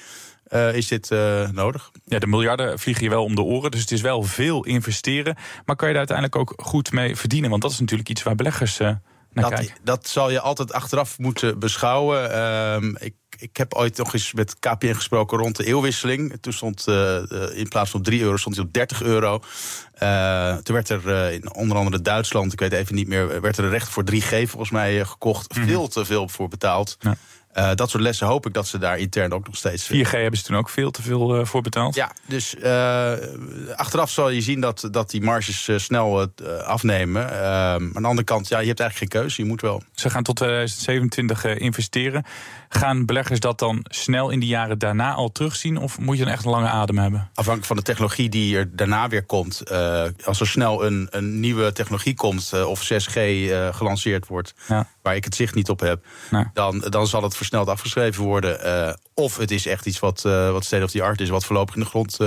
Uh, 0.47 0.75
is 0.75 0.87
dit 0.87 1.09
nodig? 1.51 1.91
Ja, 2.05 2.19
de 2.19 2.27
miljarden 2.27 2.79
vliegen 2.79 3.03
je 3.03 3.09
wel 3.09 3.23
om 3.23 3.35
de 3.35 3.41
oren. 3.41 3.71
Dus 3.71 3.81
het 3.81 3.91
is 3.91 4.01
wel 4.01 4.23
veel 4.23 4.65
investeren. 4.65 5.35
Maar 5.65 5.75
kan 5.75 5.87
je 5.87 5.93
daar 5.93 6.07
uiteindelijk 6.07 6.35
ook 6.35 6.53
goed 6.65 6.91
mee 6.91 7.15
verdienen? 7.15 7.49
Want 7.49 7.61
dat 7.61 7.71
is 7.71 7.79
natuurlijk 7.79 8.09
iets 8.09 8.23
waar 8.23 8.35
beleggers 8.35 8.79
dat. 9.33 9.71
Dat 9.83 10.07
zal 10.07 10.29
je 10.29 10.39
altijd 10.39 10.73
achteraf 10.73 11.17
moeten 11.17 11.59
beschouwen. 11.59 12.31
Uh, 12.31 12.91
ik 12.99 13.13
ik 13.37 13.57
heb 13.57 13.73
ooit 13.73 13.97
nog 13.97 14.13
eens 14.13 14.33
met 14.33 14.59
KPN 14.59 14.93
gesproken 14.93 15.37
rond 15.37 15.55
de 15.55 15.65
eeuwwisseling. 15.65 16.37
Toen 16.41 16.53
stond 16.53 16.85
uh, 16.89 17.21
in 17.53 17.67
plaats 17.67 17.89
van 17.89 18.01
3 18.01 18.21
euro 18.21 18.37
stond 18.37 18.55
hij 18.55 18.65
op 18.65 18.73
30 18.73 19.01
euro. 19.01 19.41
Uh, 20.03 20.55
toen 20.55 20.75
werd 20.75 20.89
er 20.89 21.01
uh, 21.05 21.33
in 21.33 21.53
onder 21.53 21.77
andere 21.77 22.01
Duitsland, 22.01 22.53
ik 22.53 22.59
weet 22.59 22.71
even 22.71 22.95
niet 22.95 23.07
meer, 23.07 23.41
werd 23.41 23.57
er 23.57 23.63
een 23.63 23.69
recht 23.69 23.89
voor 23.89 24.03
3G 24.11 24.27
volgens 24.27 24.71
mij 24.71 25.05
gekocht. 25.05 25.57
Mm. 25.57 25.65
Veel 25.65 25.87
te 25.87 26.05
veel 26.05 26.29
voor 26.29 26.47
betaald. 26.47 26.97
Ja. 26.99 27.15
Uh, 27.53 27.71
dat 27.75 27.89
soort 27.89 28.03
lessen 28.03 28.27
hoop 28.27 28.45
ik 28.45 28.53
dat 28.53 28.67
ze 28.67 28.77
daar 28.77 28.97
intern 28.97 29.33
ook 29.33 29.45
nog 29.45 29.55
steeds. 29.55 29.93
4G 29.93 30.09
hebben 30.09 30.37
ze 30.37 30.43
toen 30.43 30.57
ook 30.57 30.69
veel 30.69 30.91
te 30.91 31.01
veel 31.01 31.39
uh, 31.39 31.45
voor 31.45 31.61
betaald. 31.61 31.95
Ja, 31.95 32.11
dus 32.25 32.55
uh, 32.55 33.13
achteraf 33.75 34.09
zal 34.09 34.29
je 34.29 34.41
zien 34.41 34.61
dat, 34.61 34.87
dat 34.91 35.09
die 35.09 35.21
marges 35.21 35.69
snel 35.75 36.27
afnemen. 36.63 37.41
aan 37.43 37.91
de 37.93 38.07
andere 38.07 38.23
kant, 38.23 38.47
ja, 38.47 38.59
je 38.59 38.67
hebt 38.67 38.79
eigenlijk 38.79 39.11
geen 39.11 39.21
keuze. 39.21 39.41
Je 39.41 39.47
moet 39.47 39.61
wel. 39.61 39.83
Ze 39.91 40.09
gaan 40.09 40.23
tot 40.23 40.35
2027 40.35 41.45
investeren. 41.45 42.25
Gaan 42.73 43.05
beleggers 43.05 43.39
dat 43.39 43.59
dan 43.59 43.85
snel 43.89 44.29
in 44.29 44.39
de 44.39 44.45
jaren 44.45 44.79
daarna 44.79 45.13
al 45.13 45.31
terugzien? 45.31 45.77
Of 45.77 45.99
moet 45.99 46.17
je 46.17 46.23
een 46.23 46.31
echt 46.31 46.45
lange 46.45 46.67
adem 46.67 46.97
hebben? 46.97 47.29
Afhankelijk 47.33 47.65
van 47.65 47.75
de 47.75 47.81
technologie 47.81 48.29
die 48.29 48.57
er 48.57 48.75
daarna 48.75 49.07
weer 49.07 49.23
komt. 49.23 49.63
als 50.25 50.39
er 50.39 50.47
snel 50.47 50.85
een, 50.85 51.07
een 51.09 51.39
nieuwe 51.39 51.71
technologie 51.71 52.15
komt, 52.15 52.53
of 52.65 52.91
6G 52.93 53.19
gelanceerd 53.71 54.27
wordt, 54.27 54.53
ja. 54.67 54.87
waar 55.01 55.15
ik 55.15 55.23
het 55.23 55.35
zicht 55.35 55.55
niet 55.55 55.69
op 55.69 55.79
heb, 55.79 56.05
nee. 56.29 56.45
dan, 56.53 56.79
dan 56.79 57.07
zal 57.07 57.23
het 57.23 57.35
versneld 57.35 57.67
afgeschreven 57.67 58.23
worden. 58.23 58.97
Of 59.13 59.37
het 59.37 59.51
is 59.51 59.65
echt 59.65 59.85
iets 59.85 59.99
wat, 59.99 60.21
wat 60.21 60.65
state 60.65 60.83
of 60.83 60.91
the 60.91 61.03
art 61.03 61.21
is, 61.21 61.29
wat 61.29 61.45
voorlopig 61.45 61.75
in 61.75 61.81
de 61.81 61.87
grond 61.87 62.17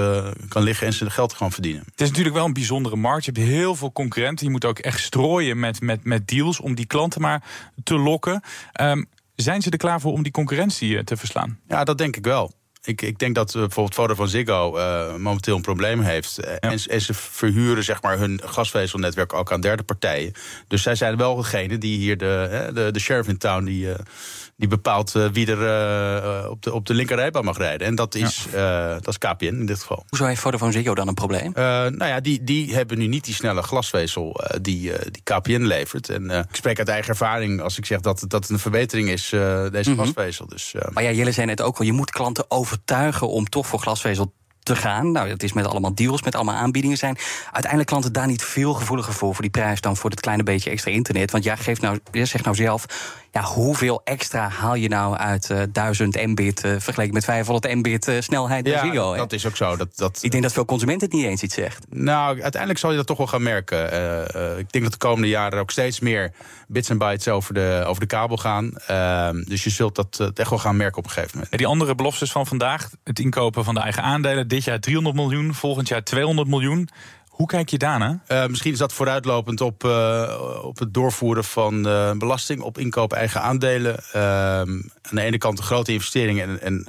kan 0.49 0.62
liggen 0.62 0.87
en 0.87 0.92
ze 0.92 1.10
geld 1.10 1.32
gaan 1.32 1.52
verdienen. 1.52 1.82
Het 1.90 2.00
is 2.00 2.08
natuurlijk 2.08 2.37
wel 2.37 2.44
een 2.44 2.52
bijzondere 2.52 2.96
markt. 2.96 3.25
Je 3.25 3.31
hebt 3.34 3.46
heel 3.46 3.75
veel 3.75 3.92
concurrenten. 3.92 4.46
Je 4.46 4.52
moet 4.52 4.64
ook 4.64 4.78
echt 4.78 5.00
strooien 5.00 5.58
met, 5.58 5.81
met, 5.81 6.04
met 6.04 6.28
deals 6.28 6.60
om 6.60 6.75
die 6.75 6.87
klanten 6.87 7.20
maar 7.20 7.42
te 7.84 7.99
lokken. 7.99 8.42
Um, 8.81 9.06
zijn 9.37 9.62
ze 9.62 9.71
er 9.71 9.79
klaar 9.79 10.00
voor 10.00 10.12
om 10.12 10.23
die 10.23 10.33
concurrentie 10.33 11.05
te 11.05 11.17
verslaan? 11.17 11.59
Ja, 11.69 11.85
dat 11.85 11.99
denk 11.99 12.17
ik 12.17 12.25
wel. 12.25 12.53
Ik, 12.83 13.03
ik 13.03 13.19
denk 13.19 13.35
dat 13.35 13.55
uh, 13.55 13.61
bijvoorbeeld 13.61 13.94
Vodafone 13.94 14.29
Ziggo 14.29 14.77
uh, 14.79 15.17
momenteel 15.17 15.56
een 15.56 15.62
probleem 15.62 16.00
heeft. 16.00 16.38
Ja. 16.41 16.43
En, 16.43 16.79
en, 16.88 17.00
ze 17.00 17.15
verhuren 17.15 17.85
zeg 17.85 18.03
maar, 18.03 18.19
hun 18.19 18.41
glasvezelnetwerk 18.44 19.33
ook 19.33 19.53
aan 19.53 19.61
derde 19.61 19.83
partijen. 19.83 20.33
Dus 20.69 20.83
zij 20.83 20.94
zijn 20.94 21.17
wel 21.17 21.37
degene 21.37 21.79
die 21.79 21.99
hier 21.99 22.17
de, 22.17 22.71
de, 22.75 22.91
de 22.91 23.00
sheriff 23.00 23.29
in 23.29 23.38
town... 23.38 23.65
die, 23.65 23.87
uh, 23.87 23.94
die 24.56 24.69
bepaalt 24.69 25.12
wie 25.12 25.55
er 25.55 26.50
op, 26.50 26.62
de, 26.62 26.73
op 26.73 26.87
de 26.87 26.94
linkerrijbaan 26.94 27.44
mag 27.44 27.58
rijden. 27.58 27.87
En 27.87 27.94
dat 27.94 28.14
is, 28.14 28.47
ja. 28.53 28.94
dat 28.94 29.08
is 29.08 29.19
KPN 29.19 29.44
in 29.44 29.67
dit 29.67 29.81
geval. 29.81 30.05
Hoezo 30.08 30.25
heeft 30.25 30.41
Vodafone 30.41 30.73
Ziggo 30.73 30.94
dan 30.94 31.08
een 31.08 31.14
probleem? 31.14 31.53
nou 31.55 32.05
ja, 32.05 32.20
die, 32.20 32.44
die 32.44 32.75
hebben 32.75 32.99
nu 32.99 33.06
niet 33.06 33.25
die 33.25 33.35
snelle 33.35 33.62
glasvezel 33.62 34.41
die, 34.61 34.93
die 35.11 35.23
KPN 35.23 35.62
levert. 35.62 36.08
En 36.08 36.31
ik 36.31 36.44
spreek 36.56 36.79
uit 36.79 36.88
eigen 36.88 37.11
ervaring 37.11 37.61
als 37.61 37.79
ik 37.79 37.87
zeg 37.87 38.00
dat, 38.00 38.25
dat 38.29 38.43
het 38.43 38.50
een 38.50 38.58
verbetering 38.58 39.08
is, 39.08 39.29
deze 39.29 39.69
mm 39.69 39.82
-hmm. 39.82 39.94
glasvezel. 39.94 40.47
Dus, 40.47 40.75
maar 40.93 41.02
ja, 41.02 41.11
jullie 41.11 41.32
zijn 41.32 41.49
het 41.49 41.62
ook 41.62 41.79
al, 41.79 41.85
je 41.85 41.93
moet 41.93 42.11
klanten 42.11 42.44
overtuigen 42.49 43.29
om 43.29 43.49
toch 43.49 43.67
voor 43.67 43.79
glasvezel 43.79 44.32
te 44.67 44.76
gaan. 44.76 45.12
Nou, 45.12 45.29
het 45.29 45.43
is 45.43 45.52
met 45.52 45.67
allemaal 45.67 45.94
deals, 45.94 46.23
met 46.23 46.35
allemaal 46.35 46.55
aanbiedingen 46.55 46.97
zijn. 46.97 47.17
Uiteindelijk 47.44 47.87
klanten 47.87 48.12
daar 48.12 48.26
niet 48.26 48.42
veel 48.42 48.75
gevoeliger 48.75 49.12
voor, 49.12 49.33
voor 49.33 49.42
die 49.42 49.50
prijs 49.50 49.80
dan 49.80 49.97
voor 49.97 50.11
het 50.11 50.21
kleine 50.21 50.42
beetje 50.42 50.71
extra 50.71 50.90
internet. 50.90 51.30
Want 51.30 51.45
ja, 51.45 51.57
geef 51.57 51.80
nou, 51.80 51.99
zeg 52.12 52.42
nou 52.45 52.57
zelf, 52.57 52.87
ja, 53.37 53.43
hoeveel 53.43 54.00
extra 54.05 54.49
haal 54.49 54.75
je 54.75 54.88
nou 54.88 55.16
uit 55.16 55.50
uh, 55.50 55.62
1000 55.73 56.26
mbit 56.26 56.64
uh, 56.64 56.75
vergeleken 56.78 57.14
met 57.14 57.25
500 57.25 57.75
mbit 57.75 58.09
uh, 58.09 58.21
snelheid 58.21 58.64
bij 58.64 58.73
ja, 58.73 58.81
Ziggo? 58.81 59.09
Dat, 59.09 59.16
dat 59.16 59.33
is 59.33 59.47
ook 59.47 59.57
zo. 59.57 59.76
Dat, 59.76 59.88
dat... 59.97 60.19
Ik 60.23 60.31
denk 60.31 60.43
dat 60.43 60.52
veel 60.52 60.64
consumenten 60.64 61.07
het 61.07 61.16
niet 61.16 61.26
eens 61.26 61.43
iets 61.43 61.55
zegt. 61.55 61.87
Nou, 61.90 62.43
uiteindelijk 62.43 62.81
zal 62.81 62.90
je 62.90 62.97
dat 62.97 63.07
toch 63.07 63.16
wel 63.16 63.26
gaan 63.26 63.43
merken. 63.43 63.95
Uh, 64.37 64.59
ik 64.59 64.73
denk 64.73 64.85
dat 64.85 64.93
de 64.93 64.99
komende 64.99 65.28
jaren 65.28 65.59
ook 65.59 65.71
steeds 65.71 66.00
meer 66.00 66.33
bits 66.69 66.88
en 66.88 66.99
bytes 66.99 67.28
over 67.28 67.55
de, 67.55 67.85
over 67.87 68.00
de 68.00 68.07
kabel 68.07 68.37
gaan. 68.37 68.73
Ehm, 68.87 69.43
dus 69.43 69.64
je 69.64 69.71
zult 69.71 69.95
dat 69.95 70.31
echt 70.35 70.50
wel 70.50 70.59
gaan 70.59 70.76
merken 70.76 70.99
op 70.99 71.05
een 71.05 71.11
gegeven 71.11 71.33
moment. 71.35 71.52
En 71.52 71.59
die 71.59 71.66
andere 71.66 71.95
beloftes 71.95 72.33
van 72.33 72.47
vandaag, 72.47 72.90
het 73.05 73.19
inkopen 73.19 73.64
van 73.64 73.75
de 73.75 73.81
eigen 73.81 74.02
aandelen, 74.02 74.49
dit 74.49 74.64
jaar 74.64 74.81
300 74.81 75.16
miljoen, 75.16 75.55
volgend 75.55 75.88
jaar 75.88 76.05
200 76.05 76.49
miljoen. 76.49 76.88
Hoe 77.37 77.47
kijk 77.47 77.69
je 77.69 77.78
daarna? 77.78 78.21
Uh, 78.28 78.47
misschien 78.47 78.73
is 78.73 78.78
dat 78.78 78.93
vooruitlopend 78.93 79.61
op, 79.61 79.85
uh, 79.85 80.61
op 80.62 80.78
het 80.78 80.95
doorvoeren 80.95 81.45
van 81.45 81.88
uh, 81.88 82.12
belasting 82.12 82.61
op 82.61 82.78
inkoop 82.78 83.12
eigen 83.12 83.43
aandelen. 83.43 83.97
aan 84.12 84.90
de 85.11 85.21
ene 85.21 85.38
kant 85.38 85.59
een 85.59 85.64
grote 85.64 85.93
investering. 85.93 86.40
En, 86.40 86.61
en 86.62 86.87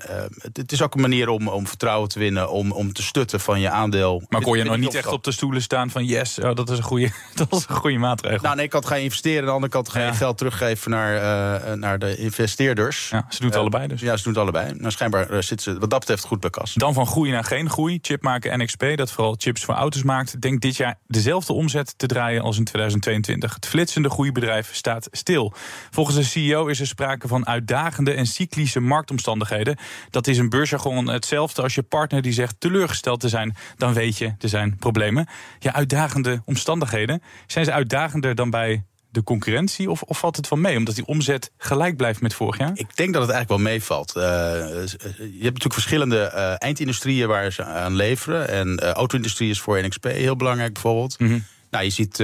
het 0.54 0.72
is 0.72 0.82
ook 0.82 0.96
een 0.96 1.02
manier 1.02 1.30
om, 1.30 1.48
om 1.48 1.68
vertrouwen 1.68 2.10
te 2.10 2.20
winnen, 2.20 2.50
om, 2.50 2.72
om 2.72 2.94
te 2.94 3.04
stutten 3.04 3.40
van 3.40 3.60
je 3.60 3.70
aandeel. 3.70 4.24
Maar 4.30 4.42
kon 4.42 4.58
je 4.58 4.64
nog 4.64 4.78
niet 4.78 4.96
echt 4.96 5.08
op 5.08 5.24
de 5.24 5.32
stoelen 5.32 5.62
staan 5.62 5.90
van 5.90 6.06
yes, 6.06 6.40
oh, 6.40 6.56
dat, 6.56 6.70
is 6.70 6.78
een 6.78 6.84
goede, 6.84 7.12
dat 7.36 7.54
is 7.54 7.66
een 7.70 7.76
goede 7.76 7.98
maatregel? 7.98 8.38
Nou, 8.38 8.48
aan 8.48 8.56
de 8.56 8.62
ene 8.62 8.72
kant 8.72 8.86
ga 8.86 8.96
je 8.96 9.04
investeren, 9.04 9.40
aan 9.40 9.46
de 9.46 9.52
andere 9.52 9.72
kant 9.72 9.90
ga 9.90 10.00
je 10.00 10.06
ja. 10.06 10.14
geld 10.14 10.38
teruggeven 10.38 10.92
naar, 10.92 11.78
naar 11.78 12.00
de 12.00 12.18
investeerders. 12.18 13.10
Ja, 13.10 13.26
ze 13.30 13.40
doen 13.40 13.50
het 13.50 13.60
allebei 13.60 13.88
dus. 13.88 14.02
Ja, 14.02 14.18
ze 14.18 14.24
doen 14.24 14.34
het 14.34 14.42
allebei. 14.42 14.74
Nou, 14.74 14.92
schijnbaar 14.92 15.44
zit 15.44 15.62
ze 15.62 15.80
wat 15.80 15.90
dat 15.90 16.00
betreft 16.00 16.24
goed 16.24 16.40
bij 16.40 16.50
kas. 16.50 16.74
Dan 16.74 16.94
van 16.94 17.08
groei 17.08 17.32
naar 17.32 17.44
geen 17.44 17.70
groei. 17.70 18.00
Chip 18.02 18.22
maken 18.22 18.60
NXP, 18.60 18.86
dat 18.96 19.12
vooral 19.12 19.36
chips 19.38 19.66
voor 19.66 19.76
auto's 19.76 20.04
maakt 20.04 20.37
denkt 20.40 20.62
dit 20.62 20.76
jaar 20.76 21.00
dezelfde 21.08 21.54
omzet 21.54 21.98
te 21.98 22.06
draaien 22.06 22.42
als 22.42 22.58
in 22.58 22.64
2022. 22.64 23.54
Het 23.54 23.66
flitsende 23.66 24.10
groeibedrijf 24.10 24.76
staat 24.76 25.08
stil. 25.12 25.54
Volgens 25.92 26.16
de 26.16 26.24
CEO 26.24 26.68
is 26.68 26.80
er 26.80 26.88
sprake 26.88 27.28
van 27.28 27.48
uitdagende 27.48 28.14
en 28.14 28.26
cyclische 28.26 28.80
marktomstandigheden. 28.80 29.78
Dat 30.10 30.28
is 30.28 30.38
een 30.38 30.50
beursjargon 30.50 31.08
hetzelfde 31.08 31.62
als 31.62 31.76
je 31.76 31.84
partner 31.84 32.22
die 32.22 32.34
zegt 32.34 32.56
teleurgesteld 32.60 33.20
te 33.20 33.30
zijn. 33.30 33.56
Dan 33.78 33.94
weet 33.94 34.18
je, 34.18 34.26
er 34.40 34.50
zijn 34.50 34.78
problemen. 34.78 35.28
Ja, 35.60 35.74
uitdagende 35.74 36.42
omstandigheden. 36.46 37.22
Zijn 37.48 37.66
ze 37.66 37.72
uitdagender 37.72 38.36
dan 38.36 38.50
bij 38.50 38.84
de 39.10 39.24
concurrentie? 39.24 39.90
Of, 39.90 40.02
of 40.02 40.20
valt 40.20 40.36
het 40.36 40.48
van 40.48 40.62
mee, 40.62 40.78
omdat 40.78 40.96
die 40.96 41.06
omzet 41.06 41.52
gelijk 41.58 41.98
blijft 41.98 42.22
met 42.22 42.34
vorig 42.34 42.58
jaar? 42.58 42.72
Ik 42.74 42.96
denk 42.96 43.14
dat 43.14 43.22
het 43.22 43.32
eigenlijk 43.32 43.62
wel 43.62 43.72
meevalt. 43.72 44.14
Uh, 44.18 44.24
je 44.24 45.44
hebt 45.44 45.44
natuurlijk 45.44 45.74
verschillende 45.74 46.32
uh, 46.34 46.54
eindindustrieën 46.58 47.28
waar 47.28 47.52
ze 47.52 47.64
aan 47.64 47.96
leveren. 47.96 48.48
En 48.48 48.80
uh, 48.84 48.92
auto-industrie 48.92 49.50
is 49.50 49.60
voor 49.60 49.82
NXP 49.82 50.04
heel 50.04 50.36
belangrijk 50.36 50.74
bijvoorbeeld. 50.74 51.20
Mm 51.20 51.28
-hmm. 51.28 51.44
Nou, 51.72 51.84
je 51.84 51.90
ziet 51.90 52.18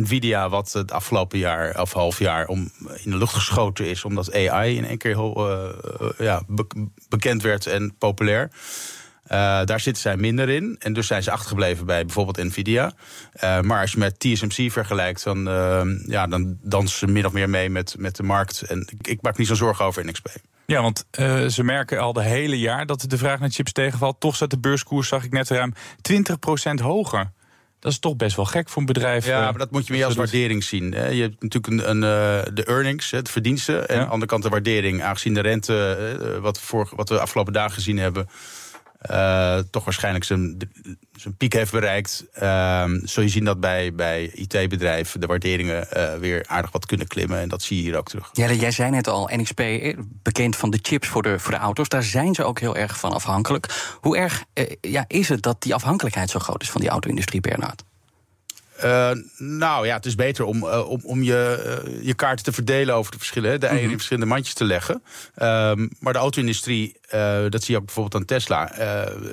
Nvidia, 0.00 0.48
wat 0.48 0.72
het 0.72 0.92
afgelopen 0.92 1.38
jaar 1.38 1.80
of 1.80 1.92
half 1.92 2.18
jaar 2.18 2.46
om, 2.46 2.70
in 3.04 3.10
de 3.10 3.16
lucht 3.16 3.34
geschoten 3.34 3.86
is, 3.86 4.04
omdat 4.04 4.34
AI 4.34 4.76
in 4.76 4.84
één 4.84 4.98
keer 4.98 5.16
heel 5.16 5.48
ja, 6.18 6.42
be 6.46 6.66
bekend 7.08 7.42
werd 7.42 7.66
en 7.66 7.94
populair. 7.98 8.50
Uh, 9.32 9.36
daar 9.64 9.80
zitten 9.80 10.02
zij 10.02 10.16
minder 10.16 10.48
in. 10.48 10.76
En 10.78 10.92
dus 10.92 11.06
zijn 11.06 11.22
ze 11.22 11.30
achtergebleven 11.30 11.86
bij 11.86 12.04
bijvoorbeeld 12.04 12.48
Nvidia. 12.48 12.92
Uh, 13.44 13.60
maar 13.60 13.80
als 13.80 13.92
je 13.92 13.98
met 13.98 14.18
TSMC 14.18 14.72
vergelijkt, 14.72 15.24
dan, 15.24 15.48
uh, 15.48 15.82
ja, 16.06 16.26
dan 16.26 16.58
dansen 16.62 16.98
ze 16.98 17.06
min 17.06 17.26
of 17.26 17.32
meer 17.32 17.50
mee 17.50 17.70
met, 17.70 17.94
met 17.98 18.16
de 18.16 18.22
markt. 18.22 18.62
En 18.62 18.86
ik, 18.98 19.06
ik 19.06 19.22
maak 19.22 19.38
niet 19.38 19.46
zo'n 19.46 19.56
zorgen 19.56 19.84
over 19.84 20.04
NXP. 20.04 20.28
Ja, 20.66 20.82
want 20.82 21.06
ze 21.52 21.62
merken 21.62 21.98
al 21.98 22.12
de 22.12 22.22
hele 22.22 22.58
jaar 22.58 22.86
dat 22.86 23.04
de 23.08 23.18
vraag 23.18 23.40
naar 23.40 23.50
chips 23.50 23.72
tegenvalt. 23.72 24.20
Toch 24.20 24.34
staat 24.34 24.50
de 24.50 24.58
beurskoers, 24.58 25.08
zag 25.08 25.24
ik 25.24 25.32
net, 25.32 25.48
ruim 25.48 25.72
20% 26.12 26.82
hoger. 26.82 27.32
Dat 27.78 27.92
is 27.92 27.98
toch 27.98 28.16
best 28.16 28.36
wel 28.36 28.44
gek 28.44 28.68
voor 28.68 28.80
een 28.80 28.86
bedrijf. 28.86 29.26
Ja, 29.26 29.40
maar 29.40 29.58
dat 29.58 29.70
moet 29.70 29.86
je 29.86 29.92
meer 29.92 30.04
als 30.04 30.14
waardering 30.14 30.64
zien. 30.64 30.92
Hè. 30.92 31.08
Je 31.08 31.22
hebt 31.22 31.42
natuurlijk 31.42 31.82
een, 31.82 31.90
een, 31.90 32.00
de 32.54 32.64
earnings, 32.64 33.10
het 33.10 33.30
verdiensten. 33.30 33.88
En 33.88 33.98
aan 33.98 34.04
de 34.04 34.10
andere 34.10 34.30
kant 34.30 34.42
de 34.42 34.48
waardering. 34.48 35.02
Aangezien 35.02 35.34
de 35.34 35.40
rente, 35.40 36.38
wat, 36.42 36.60
voor, 36.60 36.88
wat 36.96 37.08
we 37.08 37.14
de 37.14 37.20
afgelopen 37.20 37.52
dagen 37.52 37.72
gezien 37.72 37.98
hebben 37.98 38.28
uh, 39.10 39.58
toch 39.70 39.84
waarschijnlijk 39.84 40.24
zijn, 40.24 40.56
zijn 41.16 41.36
piek 41.36 41.52
heeft 41.52 41.72
bereikt. 41.72 42.24
Uh, 42.42 42.84
zul 43.02 43.22
je 43.22 43.28
zien 43.28 43.44
dat 43.44 43.60
bij, 43.60 43.94
bij 43.94 44.30
IT-bedrijven 44.34 45.20
de 45.20 45.26
waarderingen 45.26 45.86
uh, 45.96 46.14
weer 46.14 46.44
aardig 46.46 46.70
wat 46.72 46.86
kunnen 46.86 47.06
klimmen. 47.06 47.38
En 47.38 47.48
dat 47.48 47.62
zie 47.62 47.76
je 47.76 47.82
hier 47.82 47.96
ook 47.96 48.08
terug. 48.08 48.28
Ja, 48.32 48.52
jij 48.52 48.70
zei 48.70 48.90
net 48.90 49.08
al, 49.08 49.30
NXP, 49.32 49.62
bekend 50.22 50.56
van 50.56 50.70
de 50.70 50.78
chips 50.82 51.08
voor 51.08 51.22
de, 51.22 51.38
voor 51.38 51.52
de 51.52 51.58
auto's. 51.58 51.88
Daar 51.88 52.02
zijn 52.02 52.34
ze 52.34 52.44
ook 52.44 52.60
heel 52.60 52.76
erg 52.76 52.98
van 52.98 53.12
afhankelijk. 53.12 53.96
Hoe 54.00 54.16
erg 54.16 54.44
eh, 54.52 54.76
ja, 54.80 55.04
is 55.08 55.28
het 55.28 55.42
dat 55.42 55.62
die 55.62 55.74
afhankelijkheid 55.74 56.30
zo 56.30 56.38
groot 56.38 56.62
is 56.62 56.70
van 56.70 56.80
die 56.80 56.90
auto-industrie, 56.90 57.40
Bernard? 57.40 57.84
Uh, 58.84 59.10
nou 59.36 59.86
ja, 59.86 59.94
het 59.96 60.06
is 60.06 60.14
beter 60.14 60.44
om, 60.44 60.64
uh, 60.64 60.90
om, 60.90 61.00
om 61.04 61.22
je, 61.22 61.80
uh, 61.86 62.06
je 62.06 62.14
kaarten 62.14 62.44
te 62.44 62.52
verdelen 62.52 62.94
over 62.94 63.12
de 63.12 63.18
verschillen. 63.18 63.60
De 63.60 63.66
eieren 63.66 63.74
mm 63.74 63.82
-hmm. 63.82 63.90
in 63.90 63.96
verschillende 63.96 64.28
mandjes 64.28 64.54
te 64.54 64.64
leggen. 64.64 65.02
Ehm, 65.34 65.88
maar 65.98 66.12
de 66.12 66.18
auto-industrie, 66.18 66.98
dat 67.48 67.62
zie 67.62 67.74
je 67.74 67.76
ook 67.76 67.84
bijvoorbeeld 67.84 68.14
aan 68.14 68.24
Tesla. 68.24 68.64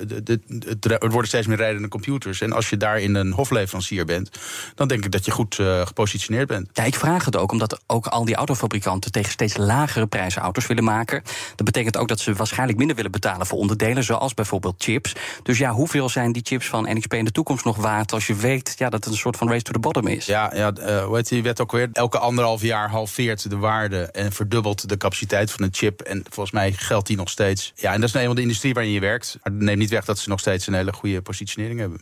De, 0.08 0.24
de, 0.24 0.40
het, 0.66 0.92
er 0.92 1.10
worden 1.10 1.28
steeds 1.28 1.48
meer 1.48 1.58
rijdende 1.58 1.88
computers. 1.88 2.42
En 2.42 2.52
als 2.52 2.70
je 2.70 2.78
daar 2.78 3.00
in 3.00 3.16
een 3.16 3.32
hofleverancier 3.32 4.06
bent, 4.06 4.30
dan 4.76 4.88
denk 4.88 5.06
ik 5.06 5.12
dat 5.12 5.26
je 5.26 5.32
goed 5.32 5.56
gepositioneerd 5.84 6.48
bent. 6.48 6.70
Ja, 6.74 6.84
ik 6.84 6.96
vraag 6.96 7.26
het 7.26 7.36
ook 7.36 7.52
omdat 7.52 7.82
ook 7.88 8.08
al 8.08 8.26
die 8.26 8.36
autofabrikanten 8.36 9.12
tegen 9.12 9.32
steeds 9.32 9.58
lagere 9.58 10.08
prijzen 10.08 10.42
auto's 10.42 10.68
willen 10.68 10.84
maken. 10.84 11.24
Dat 11.56 11.66
betekent 11.66 11.98
ook 11.98 12.08
dat 12.08 12.20
ze 12.20 12.34
waarschijnlijk 12.34 12.78
minder 12.78 12.96
willen 12.96 13.12
betalen 13.12 13.48
voor 13.48 13.58
onderdelen, 13.58 14.04
zoals 14.04 14.34
bijvoorbeeld 14.34 14.76
chips. 14.78 15.16
Dus 15.44 15.58
ja, 15.58 15.72
hoeveel 15.72 16.10
zijn 16.10 16.32
die 16.32 16.46
chips 16.46 16.68
van 16.68 16.84
NXP 16.84 17.14
in 17.14 17.26
de 17.26 17.32
toekomst 17.32 17.66
nog 17.66 17.78
waard 17.78 18.14
als 18.14 18.28
je 18.28 18.36
weet 18.36 18.74
ja, 18.78 18.90
dat 18.90 19.04
het 19.04 19.14
een 19.14 19.20
soort 19.20 19.37
van 19.38 19.50
race 19.50 19.64
to 19.64 19.72
the 19.72 19.80
bottom 19.80 20.08
is. 20.08 20.26
Ja, 20.26 20.52
ja 20.56 20.72
uh, 20.80 21.04
hoe 21.04 21.16
heet 21.16 21.30
die 21.30 21.44
wet 21.44 21.62
ook 21.62 21.72
weer? 21.72 21.90
Elke 21.94 22.18
anderhalf 22.18 22.62
jaar 22.62 22.90
halveert 22.90 23.50
de 23.50 23.58
waarde 23.58 24.02
en 24.02 24.32
verdubbelt 24.32 24.90
de 24.90 24.98
capaciteit 24.98 25.52
van 25.52 25.64
een 25.64 25.74
chip. 25.74 26.02
En 26.02 26.24
volgens 26.30 26.52
mij 26.52 26.72
geldt 26.72 27.08
die 27.08 27.18
nog 27.18 27.30
steeds. 27.30 27.74
Ja, 27.76 27.94
en 27.94 28.00
dat 28.00 28.08
is 28.08 28.12
nou 28.12 28.20
eenmaal 28.20 28.36
de 28.36 28.42
industrie 28.42 28.74
waarin 28.74 28.92
je 28.92 29.00
werkt. 29.00 29.38
Maar 29.44 29.54
neemt 29.54 29.78
niet 29.78 29.90
weg 29.90 30.06
dat 30.06 30.20
ze 30.20 30.30
nog 30.30 30.40
steeds 30.40 30.68
een 30.68 30.74
hele 30.74 30.94
goede 30.94 31.22
positionering 31.22 31.80
hebben. 31.80 32.00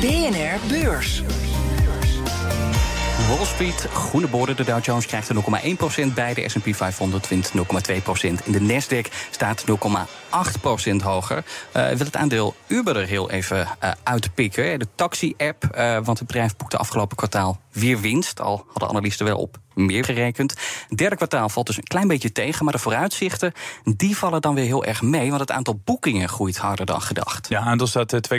BNR 0.00 0.58
Beurs. 0.68 1.22
Wall 3.32 3.72
groene 3.92 4.26
borden. 4.26 4.56
De 4.56 4.64
Dow 4.64 4.84
Jones 4.84 5.06
krijgt 5.06 5.28
er 5.28 5.34
0,1% 6.10 6.14
bij. 6.14 6.34
De 6.34 6.48
S&P 6.48 6.74
500 6.74 7.28
wint 7.28 7.52
0,2%. 7.56 7.62
In 8.44 8.52
de 8.52 8.60
Nasdaq 8.60 9.30
staat 9.30 9.64
0,8% 9.70 10.96
hoger. 11.02 11.44
Uh, 11.76 11.88
wil 11.88 12.06
het 12.06 12.16
aandeel 12.16 12.54
Uber 12.66 12.96
er 12.96 13.06
heel 13.06 13.30
even 13.30 13.58
uh, 13.58 13.90
uitpikken. 14.02 14.78
De 14.78 14.86
taxi-app, 14.94 15.64
uh, 15.74 15.98
want 16.04 16.18
het 16.18 16.26
bedrijf 16.26 16.56
boekte 16.56 16.76
afgelopen 16.76 17.16
kwartaal 17.16 17.60
weer 17.70 18.00
winst. 18.00 18.40
Al 18.40 18.64
hadden 18.68 18.88
analisten 18.88 19.26
wel 19.26 19.38
op 19.38 19.58
meer 19.74 20.04
gerekend. 20.04 20.50
Het 20.88 20.98
derde 20.98 21.16
kwartaal 21.16 21.48
valt 21.48 21.66
dus 21.66 21.76
een 21.76 21.82
klein 21.82 22.08
beetje 22.08 22.32
tegen, 22.32 22.64
maar 22.64 22.72
de 22.72 22.80
vooruitzichten 22.80 23.52
die 23.96 24.16
vallen 24.16 24.40
dan 24.40 24.54
weer 24.54 24.64
heel 24.64 24.84
erg 24.84 25.02
mee, 25.02 25.28
want 25.28 25.40
het 25.40 25.50
aantal 25.50 25.80
boekingen 25.84 26.28
groeit 26.28 26.56
harder 26.56 26.86
dan 26.86 27.02
gedacht. 27.02 27.48
Ja, 27.48 27.60
aandeel 27.60 27.86
staat 27.86 28.14
2,2% 28.14 28.34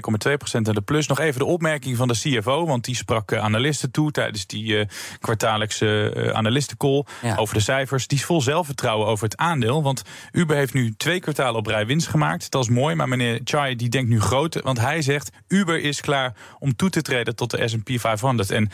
in 0.52 0.64
de 0.64 0.82
plus. 0.86 1.08
Nog 1.08 1.20
even 1.20 1.40
de 1.40 1.46
opmerking 1.46 1.98
van 1.98 2.08
de 2.08 2.14
CFO, 2.14 2.66
want 2.66 2.86
die 2.86 2.96
sprak 2.96 3.34
analisten 3.34 3.92
toe 3.92 4.12
tijdens 4.12 4.48
die 4.48 4.66
uh, 4.66 4.86
kwartaallijkse 5.20 6.14
uh, 6.16 6.30
analistencall 6.30 7.06
ja. 7.22 7.36
over 7.36 7.56
de 7.56 7.62
cijfers. 7.62 8.08
Die 8.08 8.18
is 8.18 8.26
vol 8.26 8.42
zelfvertrouwen 8.42 9.08
over 9.08 9.24
het 9.24 9.38
aandeel, 9.38 9.84
want 9.84 10.02
Uber 10.32 10.56
heeft 10.56 10.74
nu 10.74 10.94
twee 10.98 11.20
kwartalen 11.20 11.56
op 11.56 11.68
rij 11.68 11.86
winst 11.86 12.08
gemaakt. 12.08 12.52
Dat 12.52 12.64
is 12.64 12.70
mooi, 12.70 12.96
maar 12.96 13.08
meneer 13.08 13.42
Chai 13.44 13.76
die 13.76 13.90
denkt 13.90 14.10
nu 14.10 14.22
groot, 14.22 14.62
want 14.62 14.80
hij 14.80 15.02
zegt 15.02 15.32
Uber 15.48 15.82
is 15.82 16.02
klaar 16.02 16.36
om 16.60 16.76
toe 16.76 16.90
te 16.90 17.02
treden 17.02 17.36
tot 17.36 17.52
de 17.52 17.68
S&P 17.68 18.00
500 18.00 18.52
en 18.52 18.70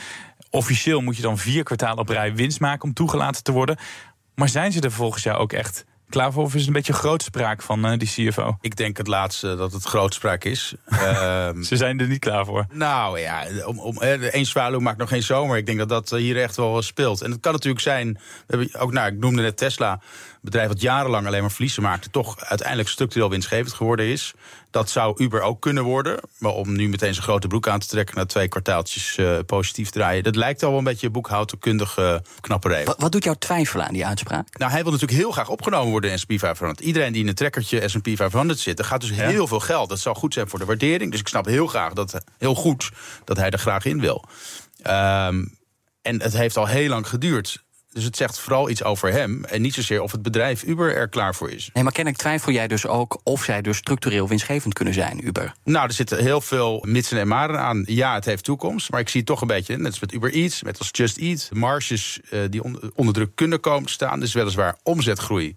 officieel 0.49 1.01
moet 1.01 1.15
je 1.15 1.21
dan 1.21 1.37
vier 1.37 1.63
kwartalen 1.63 1.97
op 1.97 2.09
rij 2.09 2.35
winst 2.35 2.59
maken 2.59 2.83
om 2.83 2.93
toegelaten 2.93 3.43
te 3.43 3.51
worden. 3.51 3.77
Maar 4.35 4.49
zijn 4.49 4.71
ze 4.71 4.81
er 4.81 4.91
volgens 4.91 5.23
jou 5.23 5.37
ook 5.37 5.53
echt 5.53 5.85
klaar 6.09 6.31
voor? 6.31 6.43
Of 6.43 6.53
is 6.53 6.59
het 6.59 6.67
een 6.67 6.73
beetje 6.73 6.93
grootspraak 6.93 7.61
van 7.61 7.91
uh, 7.91 7.97
die 7.97 8.07
CFO? 8.07 8.57
Ik 8.61 8.75
denk 8.75 8.97
het 8.97 9.07
laatste 9.07 9.55
dat 9.55 9.71
het 9.71 9.83
grootspraak 9.83 10.43
is. 10.43 10.75
Ze 11.69 11.75
zijn 11.75 11.99
er 11.99 12.07
niet 12.07 12.19
klaar 12.19 12.45
voor. 12.45 12.65
Nou 12.71 13.19
ja, 13.19 13.45
om, 13.65 13.79
om, 13.79 14.01
één 14.01 14.45
zwaluw 14.45 14.79
maakt 14.79 14.97
nog 14.97 15.09
geen 15.09 15.23
zomer. 15.23 15.57
Ik 15.57 15.65
denk 15.65 15.77
dat 15.77 15.89
dat 15.89 16.09
hier 16.09 16.41
echt 16.41 16.55
wel 16.55 16.81
speelt. 16.81 17.21
En 17.21 17.31
het 17.31 17.39
kan 17.39 17.51
natuurlijk 17.51 17.83
zijn, 17.83 18.19
ook, 18.77 18.91
nou, 18.91 19.11
ik 19.11 19.19
noemde 19.19 19.41
net 19.41 19.57
Tesla 19.57 20.01
bedrijf 20.49 20.69
dat 20.69 20.81
jarenlang 20.81 21.27
alleen 21.27 21.41
maar 21.41 21.51
verliezen 21.51 21.83
maakte, 21.83 22.09
toch 22.09 22.39
uiteindelijk 22.39 22.89
structureel 22.89 23.29
winstgevend 23.29 23.73
geworden 23.73 24.05
is. 24.05 24.33
Dat 24.71 24.89
zou 24.89 25.23
Uber 25.23 25.41
ook 25.41 25.61
kunnen 25.61 25.83
worden. 25.83 26.19
Maar 26.37 26.51
om 26.51 26.75
nu 26.75 26.89
meteen 26.89 27.13
zijn 27.13 27.25
grote 27.25 27.47
broek 27.47 27.67
aan 27.67 27.79
te 27.79 27.87
trekken 27.87 28.15
na 28.15 28.25
twee 28.25 28.47
kwartaaltjes 28.47 29.17
uh, 29.17 29.37
positief 29.45 29.89
draaien, 29.89 30.23
dat 30.23 30.35
lijkt 30.35 30.63
al 30.63 30.69
wel 30.69 30.77
een 30.77 30.83
beetje 30.83 31.09
boekhoudkundige 31.09 32.21
uh, 32.25 32.31
knapperij. 32.41 32.85
Wat, 32.85 32.99
wat, 32.99 33.11
doet 33.11 33.23
jou 33.23 33.35
twijfelen 33.37 33.87
aan 33.87 33.93
die 33.93 34.05
uitspraak? 34.05 34.57
Nou, 34.57 34.71
hij 34.71 34.83
wil 34.83 34.91
natuurlijk 34.91 35.19
heel 35.19 35.31
graag 35.31 35.49
opgenomen 35.49 35.91
worden 35.91 36.11
in 36.11 36.19
SP 36.23 36.31
500. 36.35 36.79
Iedereen 36.79 37.11
die 37.11 37.21
in 37.21 37.27
een 37.27 37.35
trekkertje 37.35 37.87
SP 37.93 38.07
500 38.13 38.59
zit, 38.59 38.79
er 38.79 38.85
gaat 38.85 39.01
dus 39.01 39.09
ja. 39.09 39.27
heel 39.27 39.47
veel 39.47 39.59
geld. 39.59 39.89
Dat 39.89 39.99
zou 39.99 40.15
goed 40.15 40.33
zijn 40.33 40.49
voor 40.49 40.59
de 40.59 40.65
waardering. 40.65 41.11
Dus 41.11 41.19
ik 41.19 41.27
snap 41.27 41.45
heel 41.45 41.67
graag 41.67 41.93
dat 41.93 42.23
heel 42.37 42.55
goed 42.55 42.89
dat 43.23 43.37
hij 43.37 43.49
er 43.49 43.59
graag 43.59 43.85
in 43.85 43.99
wil. 43.99 44.25
Um, 44.87 45.57
en 46.01 46.21
het 46.21 46.33
heeft 46.33 46.57
al 46.57 46.67
heel 46.67 46.89
lang 46.89 47.07
geduurd 47.07 47.63
dus 47.93 48.03
het 48.03 48.17
zegt 48.17 48.39
vooral 48.39 48.69
iets 48.69 48.83
over 48.83 49.11
hem 49.11 49.43
en 49.43 49.61
niet 49.61 49.73
zozeer 49.73 50.01
of 50.01 50.11
het 50.11 50.21
bedrijf 50.21 50.63
Uber 50.63 50.95
er 50.95 51.09
klaar 51.09 51.35
voor 51.35 51.51
is. 51.51 51.69
Nee, 51.73 51.83
maar 51.83 51.93
kennelijk 51.93 52.21
twijfel 52.21 52.51
jij 52.51 52.67
dus 52.67 52.87
ook 52.87 53.19
of 53.23 53.43
zij 53.43 53.61
dus 53.61 53.77
structureel 53.77 54.27
winstgevend 54.27 54.73
kunnen 54.73 54.93
zijn, 54.93 55.27
Uber? 55.27 55.53
Nou, 55.63 55.87
er 55.87 55.93
zitten 55.93 56.17
heel 56.17 56.41
veel 56.41 56.83
mitsen 56.87 57.19
en 57.19 57.27
maren 57.27 57.59
aan. 57.59 57.83
Ja, 57.85 58.13
het 58.13 58.25
heeft 58.25 58.43
toekomst, 58.43 58.91
maar 58.91 58.99
ik 58.99 59.09
zie 59.09 59.23
toch 59.23 59.41
een 59.41 59.47
beetje, 59.47 59.77
net 59.77 59.87
als 59.87 59.99
met 59.99 60.13
Uber 60.13 60.33
Eats, 60.33 60.63
met 60.63 60.79
als 60.79 60.89
Just 60.91 61.17
Eat, 61.17 61.49
marges 61.53 62.19
uh, 62.31 62.39
die 62.49 62.63
on 62.63 62.91
onder 62.95 63.13
druk 63.13 63.35
kunnen 63.35 63.59
komen 63.59 63.89
staan. 63.89 64.19
Dus 64.19 64.33
weliswaar 64.33 64.75
omzetgroei. 64.83 65.55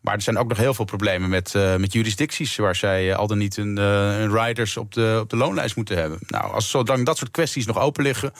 Maar 0.00 0.14
er 0.14 0.22
zijn 0.22 0.38
ook 0.38 0.48
nog 0.48 0.58
heel 0.58 0.74
veel 0.74 0.84
problemen 0.84 1.28
met, 1.28 1.54
uh, 1.54 1.76
met 1.76 1.92
jurisdicties... 1.92 2.56
waar 2.56 2.76
zij 2.76 3.08
uh, 3.08 3.16
al 3.16 3.26
dan 3.26 3.38
niet 3.38 3.56
een, 3.56 3.76
een 3.76 4.32
riders 4.32 4.76
op 4.76 4.92
de, 4.92 5.18
op 5.22 5.30
de 5.30 5.36
loonlijst 5.36 5.76
moeten 5.76 5.96
hebben. 5.96 6.18
Nou, 6.26 6.52
als 6.52 6.70
zolang 6.70 7.06
dat 7.06 7.18
soort 7.18 7.30
kwesties 7.30 7.66
nog 7.66 7.78
open 7.78 8.02
liggen... 8.02 8.32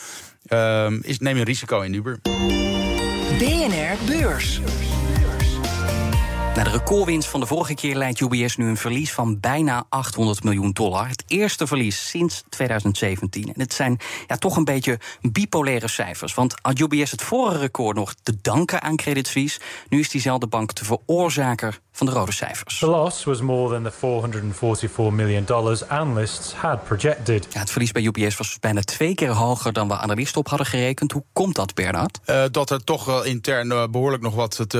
is, 1.02 1.18
neem 1.18 1.34
je 1.34 1.40
een 1.40 1.46
risico 1.46 1.80
in 1.80 1.94
Uber. 1.94 2.20
BNR 3.42 3.96
Beurs. 4.06 4.61
Na 6.56 6.64
de 6.64 6.70
recordwinst 6.70 7.28
van 7.28 7.40
de 7.40 7.46
vorige 7.46 7.75
keer 7.75 7.96
leidt 7.96 8.20
UBS 8.20 8.56
nu 8.56 8.68
een 8.68 8.76
verlies 8.76 9.12
van 9.12 9.40
bijna 9.40 9.84
800 9.88 10.44
miljoen 10.44 10.72
dollar. 10.72 11.08
Het 11.08 11.25
eerste 11.26 11.66
verlies 11.66 12.08
sinds 12.08 12.44
2017. 12.49 13.44
En 13.44 13.61
het 13.61 13.75
zijn 13.75 13.99
ja, 14.26 14.37
toch 14.37 14.56
een 14.56 14.64
beetje 14.64 14.99
bipolaire 15.20 15.88
cijfers. 15.88 16.34
Want 16.34 16.54
had 16.61 16.78
UBS 16.78 17.11
het 17.11 17.22
vorige 17.22 17.58
record 17.58 17.96
nog 17.96 18.14
te 18.22 18.37
danken 18.42 18.82
aan 18.82 18.96
Credit 18.96 19.26
Suisse, 19.26 19.61
nu 19.88 20.00
is 20.00 20.11
diezelfde 20.11 20.46
bank 20.46 20.75
de 20.75 20.84
veroorzaker 20.84 21.80
van 22.04 22.12
de 22.12 22.18
rode 22.18 22.32
cijfers. 22.32 22.78
The 22.78 22.87
loss 22.87 23.25
was 23.25 23.40
more 23.40 23.73
than 23.73 23.82
the 23.82 23.90
444 23.90 25.12
million 25.12 25.44
dollars 25.44 25.88
analysts 25.88 26.52
had 26.52 26.85
projected. 26.85 27.47
Ja, 27.52 27.61
het 27.61 27.71
verlies 27.71 27.92
bij 27.92 28.02
UBS 28.02 28.37
was 28.37 28.59
bijna 28.61 28.80
twee 28.80 29.14
keer 29.14 29.30
hoger 29.30 29.73
dan 29.73 29.88
we 29.88 29.97
analisten 29.99 30.40
op 30.40 30.49
hadden 30.49 30.66
gerekend. 30.66 31.12
Hoe 31.12 31.25
komt 31.32 31.54
dat, 31.54 31.75
Bernard? 31.75 32.18
Uh, 32.26 32.44
dat 32.50 32.71
er 32.71 32.85
toch 32.85 33.09
uh, 33.09 33.30
intern 33.30 33.71
uh, 33.71 33.85
behoorlijk 33.90 34.23
nog 34.23 34.35
wat 34.35 34.64
te 34.66 34.78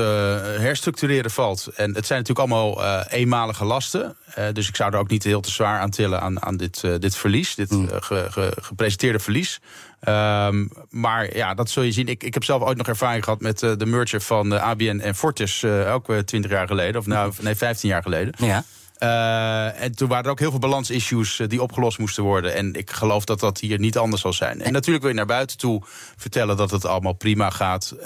herstructureren 0.59 1.31
valt. 1.31 1.67
En 1.67 1.95
het 1.95 2.05
zijn 2.05 2.19
natuurlijk 2.19 2.51
allemaal 2.51 2.81
uh, 2.81 3.01
eenmalige 3.09 3.65
lasten. 3.65 4.15
Uh, 4.39 4.45
dus 4.53 4.67
ik 4.67 4.75
zou 4.75 4.93
er 4.93 4.99
ook 4.99 5.09
niet 5.09 5.23
heel 5.23 5.41
te 5.41 5.51
zwaar 5.51 5.79
aan 5.79 5.89
tillen 5.89 6.21
aan, 6.21 6.41
aan 6.41 6.57
dit, 6.57 6.81
uh, 6.85 6.95
dit 6.99 7.15
verlies, 7.15 7.55
dit 7.55 7.71
mm. 7.71 7.87
ge, 7.89 8.27
ge, 8.29 8.53
gepresenteerde 8.61 9.19
verlies. 9.19 9.59
Um, 10.07 10.69
maar 10.89 11.35
ja, 11.35 11.53
dat 11.53 11.69
zul 11.69 11.83
je 11.83 11.91
zien. 11.91 12.07
Ik, 12.07 12.23
ik 12.23 12.33
heb 12.33 12.43
zelf 12.43 12.61
ooit 12.61 12.77
nog 12.77 12.87
ervaring 12.87 13.23
gehad 13.23 13.41
met 13.41 13.59
de 13.59 13.85
merger 13.85 14.21
van 14.21 14.61
ABN 14.61 14.99
en 14.99 15.15
Fortis, 15.15 15.65
ook 15.65 16.13
twintig 16.25 16.51
jaar 16.51 16.67
geleden, 16.67 16.99
of 16.99 17.05
nou, 17.05 17.33
nee, 17.41 17.55
15 17.55 17.89
jaar 17.89 18.01
geleden. 18.01 18.33
Ja. 18.37 18.63
Uh, 19.03 19.81
en 19.81 19.95
toen 19.95 20.07
waren 20.07 20.25
er 20.25 20.31
ook 20.31 20.39
heel 20.39 20.49
veel 20.49 20.59
balansissues 20.59 21.39
uh, 21.39 21.47
die 21.47 21.61
opgelost 21.61 21.99
moesten 21.99 22.23
worden. 22.23 22.53
En 22.53 22.73
ik 22.73 22.91
geloof 22.91 23.25
dat 23.25 23.39
dat 23.39 23.59
hier 23.59 23.79
niet 23.79 23.97
anders 23.97 24.21
zal 24.21 24.33
zijn. 24.33 24.61
En 24.61 24.71
natuurlijk 24.71 25.03
wil 25.03 25.11
je 25.11 25.17
naar 25.17 25.25
buiten 25.25 25.57
toe 25.57 25.81
vertellen 26.17 26.57
dat 26.57 26.71
het 26.71 26.85
allemaal 26.85 27.13
prima 27.13 27.49
gaat. 27.49 27.95
Uh, 27.99 28.05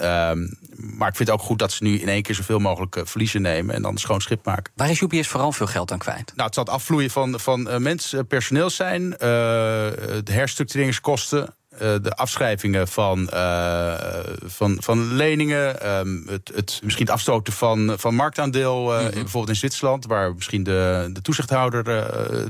maar 0.76 1.08
ik 1.08 1.16
vind 1.16 1.18
het 1.18 1.30
ook 1.30 1.40
goed 1.40 1.58
dat 1.58 1.72
ze 1.72 1.82
nu 1.82 1.98
in 1.98 2.08
één 2.08 2.22
keer 2.22 2.34
zoveel 2.34 2.58
mogelijk 2.58 2.96
uh, 2.96 3.02
verliezen 3.04 3.42
nemen. 3.42 3.74
En 3.74 3.82
dan 3.82 3.98
schoon 3.98 4.20
schip 4.20 4.44
maken. 4.44 4.72
Waar 4.76 4.90
is 4.90 5.00
UBS 5.00 5.28
vooral 5.28 5.52
veel 5.52 5.66
geld 5.66 5.92
aan 5.92 5.98
kwijt? 5.98 6.32
Nou, 6.34 6.46
het 6.46 6.54
zal 6.54 6.64
het 6.64 6.72
afvloeien 6.72 7.10
van, 7.10 7.40
van 7.40 7.82
mensen, 7.82 8.26
personeel 8.26 8.70
zijn. 8.70 9.10
de 9.10 10.22
herstructureringskosten. 10.24 11.54
Uh, 11.82 11.94
de 12.02 12.14
afschrijvingen 12.14 12.88
van, 12.88 13.28
uh, 13.34 13.94
van, 14.44 14.76
van 14.80 15.14
leningen. 15.14 15.88
Um, 15.98 16.24
het, 16.28 16.50
het, 16.54 16.80
misschien 16.82 17.04
het 17.04 17.14
afstoten 17.14 17.52
van, 17.52 17.94
van 17.96 18.14
marktaandeel. 18.14 18.82
Mm 18.82 18.88
-hmm. 18.88 19.10
Bijvoorbeeld 19.10 19.48
in 19.48 19.56
Zwitserland, 19.56 20.06
waar 20.06 20.34
misschien 20.34 20.62
de, 20.62 21.10
de 21.12 21.22
toezichthouder 21.22 21.84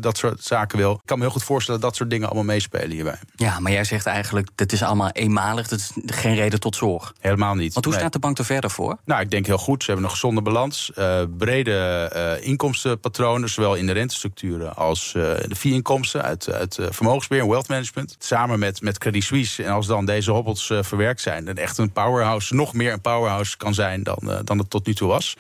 dat 0.01 0.19
soort 0.19 0.43
zaken 0.43 0.79
wil. 0.79 0.93
Ik 0.93 1.01
kan 1.05 1.19
me 1.19 1.25
heel 1.25 1.33
goed 1.33 1.45
voorstellen 1.45 1.81
dat 1.81 1.89
dat 1.89 1.99
soort 1.99 2.11
dingen 2.11 2.27
allemaal 2.27 2.45
meespelen 2.45 2.91
hierbij. 2.91 3.19
Ja, 3.37 3.61
maar 3.61 3.73
jij 3.73 3.85
zegt 3.85 4.07
eigenlijk, 4.07 4.49
dat 4.55 4.73
is 4.73 4.83
allemaal 4.83 5.11
eenmalig. 5.11 5.69
Dat 5.69 5.79
is 5.79 5.91
geen 6.07 6.35
reden 6.35 6.61
tot 6.61 6.77
zorg. 6.77 7.15
Helemaal 7.21 7.55
niet. 7.55 7.73
Want 7.73 7.85
hoe 7.85 7.95
nee. 7.95 8.03
staat 8.03 8.13
de 8.13 8.19
bank 8.19 8.39
er 8.39 8.45
verder 8.45 8.71
voor? 8.71 8.99
Nou, 9.05 9.21
ik 9.21 9.31
denk 9.31 9.47
heel 9.47 9.59
goed. 9.59 9.83
Ze 9.83 9.87
hebben 9.91 10.05
een 10.09 10.15
gezonde 10.15 10.43
balans. 10.43 10.93
brede 11.39 12.39
inkomstenpatronen, 12.43 13.49
zowel 13.49 13.75
in 13.75 13.87
de 13.87 13.93
rentestructuren 13.93 14.77
als 14.77 15.13
de 15.13 15.57
fee-inkomsten 15.57 16.23
uit, 16.23 16.53
uit 16.53 16.79
vermogensbeheer 16.91 17.43
en 17.43 17.51
wealth 17.51 17.69
management. 17.69 18.17
Samen 18.19 18.59
met, 18.59 18.81
met 18.81 18.99
krediet 18.99 19.18
En 19.59 19.71
als 19.71 19.87
dan 19.87 20.05
deze 20.05 20.31
hobbels 20.31 20.71
uh, 20.71 20.83
verwerkt 20.83 21.21
zijn, 21.21 21.45
dan 21.45 21.57
echt 21.57 21.79
een 21.79 21.93
powerhouse, 21.93 22.55
nog 22.55 22.75
meer 22.75 22.93
een 22.93 23.01
powerhouse 23.01 23.57
kan 23.57 23.75
zijn 23.75 24.03
dan, 24.03 24.19
uh, 24.23 24.39
dan 24.45 24.59
het 24.59 24.71
tot 24.71 24.87
nu 24.87 24.95
toe 24.95 25.09
was. 25.09 25.37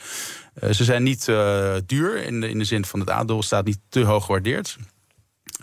Uh, 0.63 0.71
ze 0.71 0.85
zijn 0.85 1.03
niet 1.03 1.25
duur 1.87 2.25
in 2.25 2.41
de, 2.41 2.49
in 2.49 2.59
de 2.59 2.65
zin 2.65 2.85
van 2.85 3.01
het 3.01 3.11
aandeel 3.11 3.43
staat 3.43 3.65
niet 3.65 3.79
te 3.89 4.01
hoog 4.01 4.25
gewaardeerd. 4.25 4.77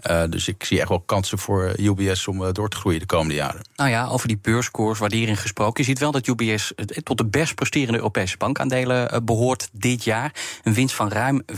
Uh, 0.09 0.23
dus 0.29 0.47
ik 0.47 0.63
zie 0.63 0.79
echt 0.79 0.89
wel 0.89 0.99
kansen 0.99 1.37
voor 1.37 1.73
UBS 1.77 2.27
om 2.27 2.41
uh, 2.41 2.47
door 2.51 2.69
te 2.69 2.77
groeien 2.77 2.99
de 2.99 3.05
komende 3.05 3.33
jaren. 3.33 3.61
Nou 3.75 3.89
ja, 3.89 4.07
over 4.07 4.27
die 4.27 4.39
beurskoers 4.41 4.99
waardering 4.99 5.41
gesproken. 5.41 5.83
Je 5.83 5.89
ziet 5.89 5.99
wel 5.99 6.11
dat 6.11 6.27
UBS 6.27 6.73
tot 7.03 7.17
de 7.17 7.25
best 7.25 7.55
presterende 7.55 7.97
Europese 7.97 8.37
bankaandelen 8.37 9.13
uh, 9.13 9.19
behoort 9.23 9.69
dit 9.71 10.03
jaar. 10.03 10.31
Een 10.63 10.73
winst 10.73 10.95
van 10.95 11.09
ruim 11.09 11.43
25% 11.51 11.55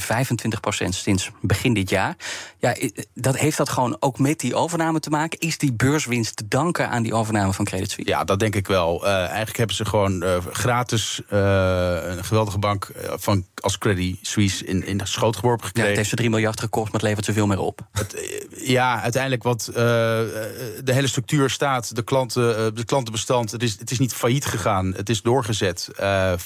sinds 0.89 1.31
begin 1.41 1.73
dit 1.73 1.89
jaar. 1.89 2.15
Ja, 2.59 2.75
dat 3.13 3.37
heeft 3.37 3.57
dat 3.57 3.69
gewoon 3.69 3.97
ook 3.99 4.19
met 4.19 4.39
die 4.39 4.55
overname 4.55 4.99
te 4.99 5.09
maken? 5.09 5.39
Is 5.39 5.57
die 5.57 5.73
beurswinst 5.73 6.35
te 6.35 6.47
danken 6.47 6.89
aan 6.89 7.03
die 7.03 7.13
overname 7.13 7.53
van 7.53 7.65
Credit 7.65 7.91
Suisse? 7.91 8.11
Ja, 8.11 8.23
dat 8.23 8.39
denk 8.39 8.55
ik 8.55 8.67
wel. 8.67 9.05
eigenlijk 9.05 9.57
hebben 9.57 9.75
ze 9.75 9.85
gewoon 9.85 10.23
gratis 10.51 11.21
een 11.27 12.23
geweldige 12.23 12.59
bank 12.59 12.91
van, 13.09 13.45
als 13.55 13.77
Credit 13.77 14.17
Suisse 14.21 14.65
in, 14.65 14.85
in 14.85 14.97
de 14.97 15.05
schoot 15.05 15.35
geworpen 15.35 15.65
gekregen. 15.65 15.89
Ja, 15.89 15.97
het 15.97 15.97
heeft 15.97 16.09
ze 16.09 16.15
3 16.15 16.29
miljard 16.29 16.59
gekost, 16.59 16.85
maar 16.85 17.01
het 17.01 17.09
levert 17.09 17.25
ze 17.25 17.33
veel 17.33 17.47
meer 17.47 17.59
op. 17.59 17.87
Het, 17.91 18.13
ja, 18.57 19.01
uiteindelijk 19.01 19.43
wat 19.43 19.67
uh, 19.69 19.75
de 19.75 20.93
hele 20.93 21.07
structuur 21.07 21.49
staat, 21.49 21.95
de, 21.95 22.03
klanten, 22.03 22.75
de 22.75 22.85
klantenbestand, 22.85 23.51
het 23.51 23.63
is, 23.63 23.75
het 23.79 23.91
is 23.91 23.99
niet 23.99 24.13
failliet 24.13 24.45
gegaan, 24.45 24.93
het 24.95 25.09
is 25.09 25.21
doorgezet. 25.21 25.89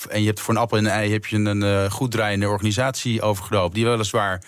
En 0.09 0.21
je 0.21 0.25
hebt 0.25 0.39
voor 0.39 0.53
een 0.53 0.59
appel 0.59 0.77
en 0.77 0.85
een 0.85 0.91
ei 0.91 1.11
heb 1.11 1.25
je 1.25 1.37
een 1.37 1.91
goed 1.91 2.11
draaiende 2.11 2.49
organisatie 2.49 3.21
overgenomen, 3.21 3.73
die 3.73 3.85
weliswaar 3.85 4.43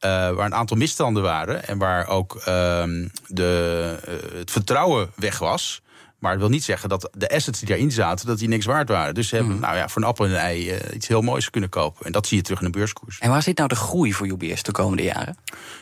waar 0.00 0.46
een 0.46 0.54
aantal 0.54 0.76
misstanden 0.76 1.22
waren 1.22 1.66
en 1.66 1.78
waar 1.78 2.06
ook 2.06 2.40
ehm, 2.44 3.08
de, 3.26 3.96
het 4.34 4.50
vertrouwen 4.50 5.10
weg 5.16 5.38
was. 5.38 5.82
Maar 6.20 6.30
het 6.30 6.40
wil 6.40 6.50
niet 6.50 6.64
zeggen 6.64 6.88
dat 6.88 7.10
de 7.12 7.30
assets 7.30 7.58
die 7.58 7.68
daarin 7.68 7.92
zaten, 7.92 8.26
dat 8.26 8.38
die 8.38 8.48
niks 8.48 8.66
waard 8.66 8.88
waren. 8.88 9.14
Dus 9.14 9.28
ze 9.28 9.36
hebben 9.36 9.54
mm. 9.54 9.60
nou 9.60 9.76
ja, 9.76 9.88
voor 9.88 10.02
een 10.02 10.08
appel 10.08 10.24
en 10.24 10.30
een 10.30 10.36
ei 10.36 10.70
uh, 10.70 10.76
iets 10.94 11.08
heel 11.08 11.22
moois 11.22 11.50
kunnen 11.50 11.70
kopen. 11.70 12.06
En 12.06 12.12
dat 12.12 12.26
zie 12.26 12.36
je 12.36 12.42
terug 12.42 12.58
in 12.60 12.64
de 12.64 12.78
beurskoers. 12.78 13.18
En 13.18 13.30
waar 13.30 13.42
zit 13.42 13.56
nou 13.56 13.68
de 13.68 13.74
groei 13.74 14.12
voor 14.12 14.26
UBS 14.26 14.62
de 14.62 14.72
komende 14.72 15.02
jaren? 15.02 15.36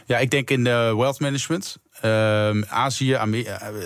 Ja, 0.07 0.18
ik 0.18 0.30
denk 0.30 0.50
in 0.50 0.64
de 0.64 0.95
wealth 0.97 1.21
management. 1.21 1.76
Uh, 2.04 2.61
Azië, 2.68 3.14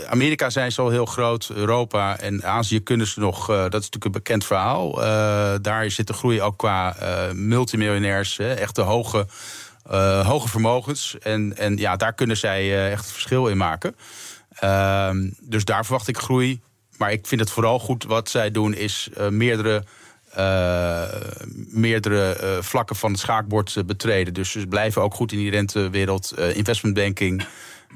Amerika 0.08 0.50
zijn 0.50 0.72
ze 0.72 0.80
al 0.80 0.90
heel 0.90 1.06
groot, 1.06 1.50
Europa 1.54 2.18
en 2.18 2.44
Azië 2.44 2.82
kunnen 2.82 3.06
ze 3.06 3.20
nog, 3.20 3.50
uh, 3.50 3.56
dat 3.56 3.66
is 3.66 3.72
natuurlijk 3.72 4.04
een 4.04 4.12
bekend 4.12 4.44
verhaal. 4.44 4.98
Uh, 4.98 5.54
daar 5.62 5.90
zit 5.90 6.06
de 6.06 6.12
groei 6.12 6.42
ook 6.42 6.56
qua 6.56 6.96
multimiljonairs, 7.32 8.38
echt 8.38 8.74
de 8.74 8.82
hoge, 8.82 9.26
hoge 10.22 10.48
vermogens. 10.48 11.18
En, 11.18 11.56
en 11.56 11.76
ja, 11.76 11.96
daar 11.96 12.12
kunnen 12.12 12.36
zij 12.36 12.90
echt 12.90 13.04
het 13.04 13.12
verschil 13.12 13.46
in 13.46 13.56
maken. 13.56 13.94
Uh, 14.60 15.10
dus 15.40 15.64
daar 15.64 15.84
verwacht 15.84 16.08
ik 16.08 16.16
groei. 16.16 16.60
Maar 16.96 17.12
ik 17.12 17.26
vind 17.26 17.40
het 17.40 17.50
vooral 17.50 17.78
goed 17.78 18.04
wat 18.04 18.28
zij 18.28 18.50
doen, 18.50 18.74
is 18.74 19.08
uh, 19.18 19.28
meerdere. 19.28 19.84
Uh, 20.38 21.02
meerdere 21.68 22.38
uh, 22.42 22.62
vlakken 22.62 22.96
van 22.96 23.10
het 23.10 23.20
schaakbord 23.20 23.82
betreden. 23.86 24.34
Dus 24.34 24.50
ze 24.50 24.66
blijven 24.66 25.02
ook 25.02 25.14
goed 25.14 25.32
in 25.32 25.38
die 25.38 25.50
rentewereld, 25.50 26.38
investmentbanking. 26.38 27.44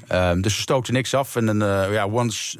Ehm, 0.07 0.41
dus 0.41 0.55
ze 0.55 0.61
stoten 0.61 0.93
niks 0.93 1.13
af. 1.13 1.35
En 1.35 1.47
een 1.47 1.91
ja, 1.91 2.07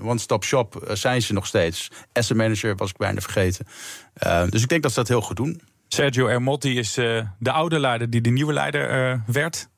one-stop 0.02 0.43
shop 0.43 0.89
zijn 0.93 1.21
ze 1.21 1.34
nog 1.34 1.45
steeds. 1.48 1.91
Asset 2.13 2.38
manager 2.38 2.76
was 2.76 2.89
ik 2.89 2.98
bijna 2.98 3.21
vergeten. 3.21 3.67
Ehm, 4.13 4.50
dus 4.50 4.62
ik 4.62 4.69
denk 4.69 4.82
dat 4.84 4.91
ze 4.91 5.00
dat 5.00 5.08
heel 5.08 5.21
goed 5.21 5.36
doen. 5.36 5.62
Sergio 5.88 6.28
Ermotti 6.28 6.78
is 6.78 6.93
de 7.39 7.52
oude 7.52 7.80
leider 7.80 8.10
die 8.10 8.21
de 8.21 8.30
nieuwe 8.30 8.54
leider 8.54 9.21
werd. 9.28 9.69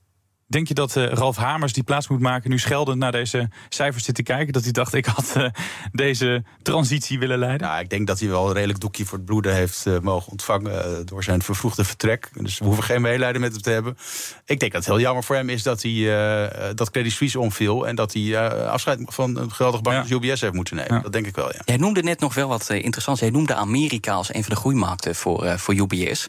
Denk 0.50 0.68
je 0.68 0.74
dat 0.74 0.96
uh, 0.96 1.08
Ralf 1.08 1.36
Hamers 1.36 1.74
die 1.74 1.84
plaats 1.84 2.08
moet 2.08 2.20
maken, 2.20 2.50
nu 2.50 2.60
scheldend 2.60 2.98
naar 2.98 3.12
deze 3.12 3.50
cijfers 3.70 4.04
zit 4.04 4.16
te 4.16 4.24
kijken, 4.24 4.54
dat 4.54 4.64
hij 4.64 4.72
dacht 4.72 4.94
ik 4.94 5.06
had 5.06 5.34
uh, 5.38 5.50
deze 5.92 6.44
transitie 6.62 7.20
willen 7.20 7.40
leiden? 7.40 7.68
Ja, 7.68 7.80
ik 7.80 7.90
denk 7.90 8.08
dat 8.08 8.20
hij 8.20 8.30
wel 8.30 8.48
een 8.48 8.54
redelijk 8.54 8.80
doekje 8.80 9.06
voor 9.06 9.18
het 9.18 9.28
bloeden 9.28 9.54
heeft 9.54 9.86
uh, 9.86 10.00
mogen 10.00 10.32
ontvangen 10.32 11.06
door 11.06 11.24
zijn 11.24 11.42
vervroegde 11.42 11.84
vertrek. 11.84 12.30
Dus 12.34 12.60
we 12.60 12.66
hoeven 12.66 12.84
geen 12.84 13.02
medelijden 13.02 13.42
met 13.42 13.52
hem 13.52 13.62
te 13.62 13.70
hebben. 13.70 13.98
Ik 14.46 14.60
denk 14.60 14.72
dat 14.72 14.86
het 14.86 14.86
heel 14.86 15.00
jammer 15.00 15.24
voor 15.24 15.36
hem 15.36 15.50
is 15.50 15.64
dat 15.64 15.82
hij 15.82 16.74
dat 16.76 16.92
Credit 16.92 17.12
Suisse 17.12 17.40
omviel 17.40 17.88
en 17.88 17.96
dat 17.96 18.14
hij 18.14 18.50
afscheid 18.68 19.00
van 19.06 19.38
een 19.38 19.52
geweldige 19.52 19.84
bank 19.84 20.00
als 20.00 20.10
UBS 20.10 20.42
heeft 20.42 20.54
moeten 20.54 20.76
nemen. 20.76 20.96
Ja. 20.96 21.00
Dat 21.02 21.12
denk 21.12 21.28
ik 21.28 21.36
wel. 21.36 21.54
Ja. 21.54 21.62
Jij 21.66 21.78
noemde 21.78 22.04
net 22.04 22.20
nog 22.20 22.34
wel 22.34 22.48
wat 22.48 22.70
interessants. 22.70 23.22
Jij 23.22 23.30
noemde 23.30 23.54
Amerika 23.54 24.14
als 24.14 24.34
een 24.34 24.44
van 24.44 24.54
de 24.54 24.60
groeimarkten 24.60 25.16
voor, 25.16 25.60
voor 25.60 25.74
UBS. 25.74 26.28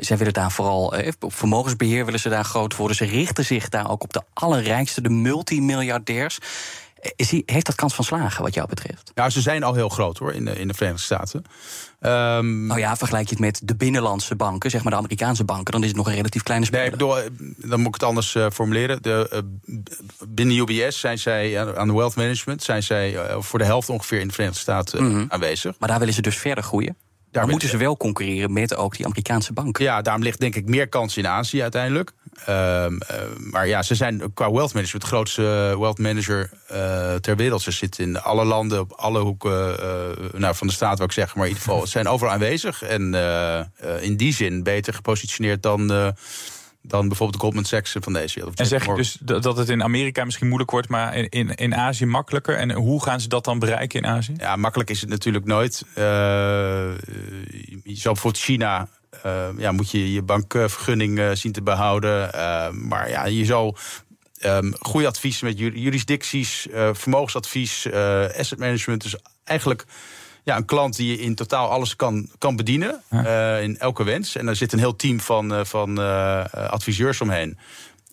zij 0.00 0.16
willen 0.16 0.32
daar 0.32 0.52
vooral 0.52 0.94
op 1.20 1.34
vermogensbeheer 1.34 2.04
willen 2.04 2.20
ze 2.20 2.28
daar 2.28 2.44
groot 2.44 2.76
worden. 2.76 2.96
Ze 2.96 3.04
richten 3.04 3.44
zich 3.44 3.57
daar 3.66 3.90
ook 3.90 4.02
op 4.02 4.12
de 4.12 4.22
allerrijkste, 4.32 5.00
de 5.00 5.08
multimiljardairs. 5.08 6.38
Is 7.16 7.30
heeft 7.30 7.66
dat 7.66 7.74
kans 7.74 7.94
van 7.94 8.04
slagen 8.04 8.42
wat 8.42 8.54
jou 8.54 8.68
betreft? 8.68 9.12
Ja, 9.14 9.30
ze 9.30 9.40
zijn 9.40 9.62
al 9.62 9.74
heel 9.74 9.88
groot 9.88 10.18
hoor 10.18 10.32
in 10.32 10.44
de, 10.44 10.58
in 10.58 10.68
de 10.68 10.74
Verenigde 10.74 11.02
Staten. 11.02 11.44
Um, 12.00 12.66
nou 12.66 12.80
ja, 12.80 12.96
vergelijk 12.96 13.24
je 13.24 13.30
het 13.30 13.44
met 13.44 13.60
de 13.64 13.76
binnenlandse 13.76 14.36
banken, 14.36 14.70
zeg 14.70 14.82
maar 14.82 14.92
de 14.92 14.98
Amerikaanse 14.98 15.44
banken, 15.44 15.72
dan 15.72 15.82
is 15.82 15.88
het 15.88 15.96
nog 15.96 16.06
een 16.06 16.14
relatief 16.14 16.42
kleine 16.42 16.66
speler. 16.66 16.96
Nee, 16.96 17.28
dan 17.56 17.78
moet 17.78 17.88
ik 17.88 17.94
het 17.94 18.02
anders 18.02 18.34
uh, 18.34 18.46
formuleren. 18.52 19.02
De, 19.02 19.44
uh, 19.66 19.78
binnen 20.28 20.56
UBS 20.56 21.00
zijn 21.00 21.18
zij 21.18 21.76
aan 21.78 21.88
de 21.88 21.94
wealth 21.94 22.16
management, 22.16 22.62
zijn 22.62 22.82
zij 22.82 23.16
voor 23.38 23.58
de 23.58 23.64
helft 23.64 23.88
ongeveer 23.88 24.20
in 24.20 24.28
de 24.28 24.34
Verenigde 24.34 24.60
Staten 24.60 25.04
mm 25.04 25.10
-hmm. 25.10 25.26
aanwezig. 25.28 25.74
Maar 25.78 25.88
daar 25.88 25.98
willen 25.98 26.14
ze 26.14 26.22
dus 26.22 26.36
verder 26.36 26.64
groeien? 26.64 26.96
Daar 27.30 27.48
moeten 27.48 27.68
ze 27.68 27.76
wel 27.76 27.96
concurreren 27.96 28.52
met 28.52 28.76
ook 28.76 28.96
die 28.96 29.06
Amerikaanse 29.06 29.52
banken. 29.52 29.84
Ja, 29.84 30.02
daarom 30.02 30.22
ligt 30.22 30.40
denk 30.40 30.54
ik 30.54 30.66
meer 30.66 30.88
kans 30.88 31.16
in 31.16 31.26
Azië 31.26 31.62
uiteindelijk. 31.62 32.12
Uh, 32.48 32.54
uh, 32.54 32.90
maar 33.50 33.66
ja, 33.68 33.82
ze 33.82 33.94
zijn 33.94 34.32
qua 34.34 34.50
wealth 34.52 34.74
management 34.74 35.04
de 35.04 35.10
grootste 35.10 35.42
wealth 35.78 35.98
manager 35.98 36.50
uh, 36.72 37.14
ter 37.14 37.36
wereld. 37.36 37.62
Ze 37.62 37.70
zitten 37.70 38.04
in 38.04 38.20
alle 38.20 38.44
landen, 38.44 38.80
op 38.80 38.92
alle 38.92 39.20
hoeken 39.20 39.76
nou, 40.32 40.54
van 40.54 40.66
de 40.66 40.72
staat, 40.72 40.96
wil 40.96 41.06
ik 41.06 41.12
zeggen. 41.12 41.38
Maar 41.38 41.46
in 41.48 41.52
ieder 41.52 41.68
geval, 41.68 41.84
ze 41.84 41.90
zijn 41.90 42.08
overal 42.08 42.32
aanwezig. 42.32 42.82
En 42.82 43.14
in 44.00 44.16
die 44.16 44.32
zin 44.32 44.62
beter 44.62 44.94
gepositioneerd 44.94 45.62
dan 45.62 46.14
dan 46.88 47.08
bijvoorbeeld 47.08 47.40
Goldman 47.40 47.64
Sachs 47.64 47.96
van 48.00 48.12
deze 48.12 48.34
wereld. 48.34 48.58
En 48.58 48.66
zeg 48.66 48.86
je 48.86 48.94
dus 48.94 49.18
dat 49.20 49.56
het 49.56 49.68
in 49.68 49.82
Amerika 49.82 50.24
misschien 50.24 50.46
moeilijk 50.46 50.70
wordt, 50.70 50.88
maar 50.88 51.14
in, 51.14 51.28
in, 51.28 51.54
in 51.54 51.74
Azië 51.74 52.06
makkelijker? 52.06 52.56
En 52.56 52.72
hoe 52.72 53.02
gaan 53.02 53.20
ze 53.20 53.28
dat 53.28 53.44
dan 53.44 53.58
bereiken 53.58 54.02
in 54.02 54.06
Azië? 54.06 54.34
Ja, 54.36 54.56
makkelijk 54.56 54.90
is 54.90 55.00
het 55.00 55.10
natuurlijk 55.10 55.44
nooit. 55.44 55.82
Uh, 55.88 55.94
je 57.84 57.96
zou 57.96 58.14
bijvoorbeeld 58.14 58.42
China 58.42 58.88
uh, 59.26 59.48
ja, 59.56 59.72
moet 59.72 59.90
je 59.90 60.12
je 60.12 60.22
bankvergunning 60.22 61.18
uh, 61.18 61.30
zien 61.32 61.52
te 61.52 61.62
behouden. 61.62 62.30
Uh, 62.34 62.70
maar 62.70 63.08
ja, 63.08 63.26
je 63.26 63.44
zal 63.44 63.76
um, 64.44 64.74
goede 64.78 65.06
advies 65.06 65.40
met 65.40 65.58
jurisdicties, 65.58 66.66
vermogensadvies, 66.92 67.86
asset 68.36 68.58
management. 68.58 69.02
Dus 69.02 69.16
eigenlijk 69.44 69.84
ja, 70.48 70.56
een 70.56 70.64
klant 70.64 70.96
die 70.96 71.10
je 71.10 71.22
in 71.22 71.34
totaal 71.34 71.70
alles 71.70 71.96
kan, 71.96 72.28
kan 72.38 72.56
bedienen. 72.56 73.02
in 73.62 73.78
elke 73.78 74.04
wens. 74.04 74.36
En 74.36 74.46
daar 74.46 74.56
zit 74.56 74.72
een 74.72 74.78
heel 74.78 74.96
team 74.96 75.20
van, 75.20 75.66
van 75.66 75.98
adviseurs 76.52 77.20
omheen. 77.20 77.58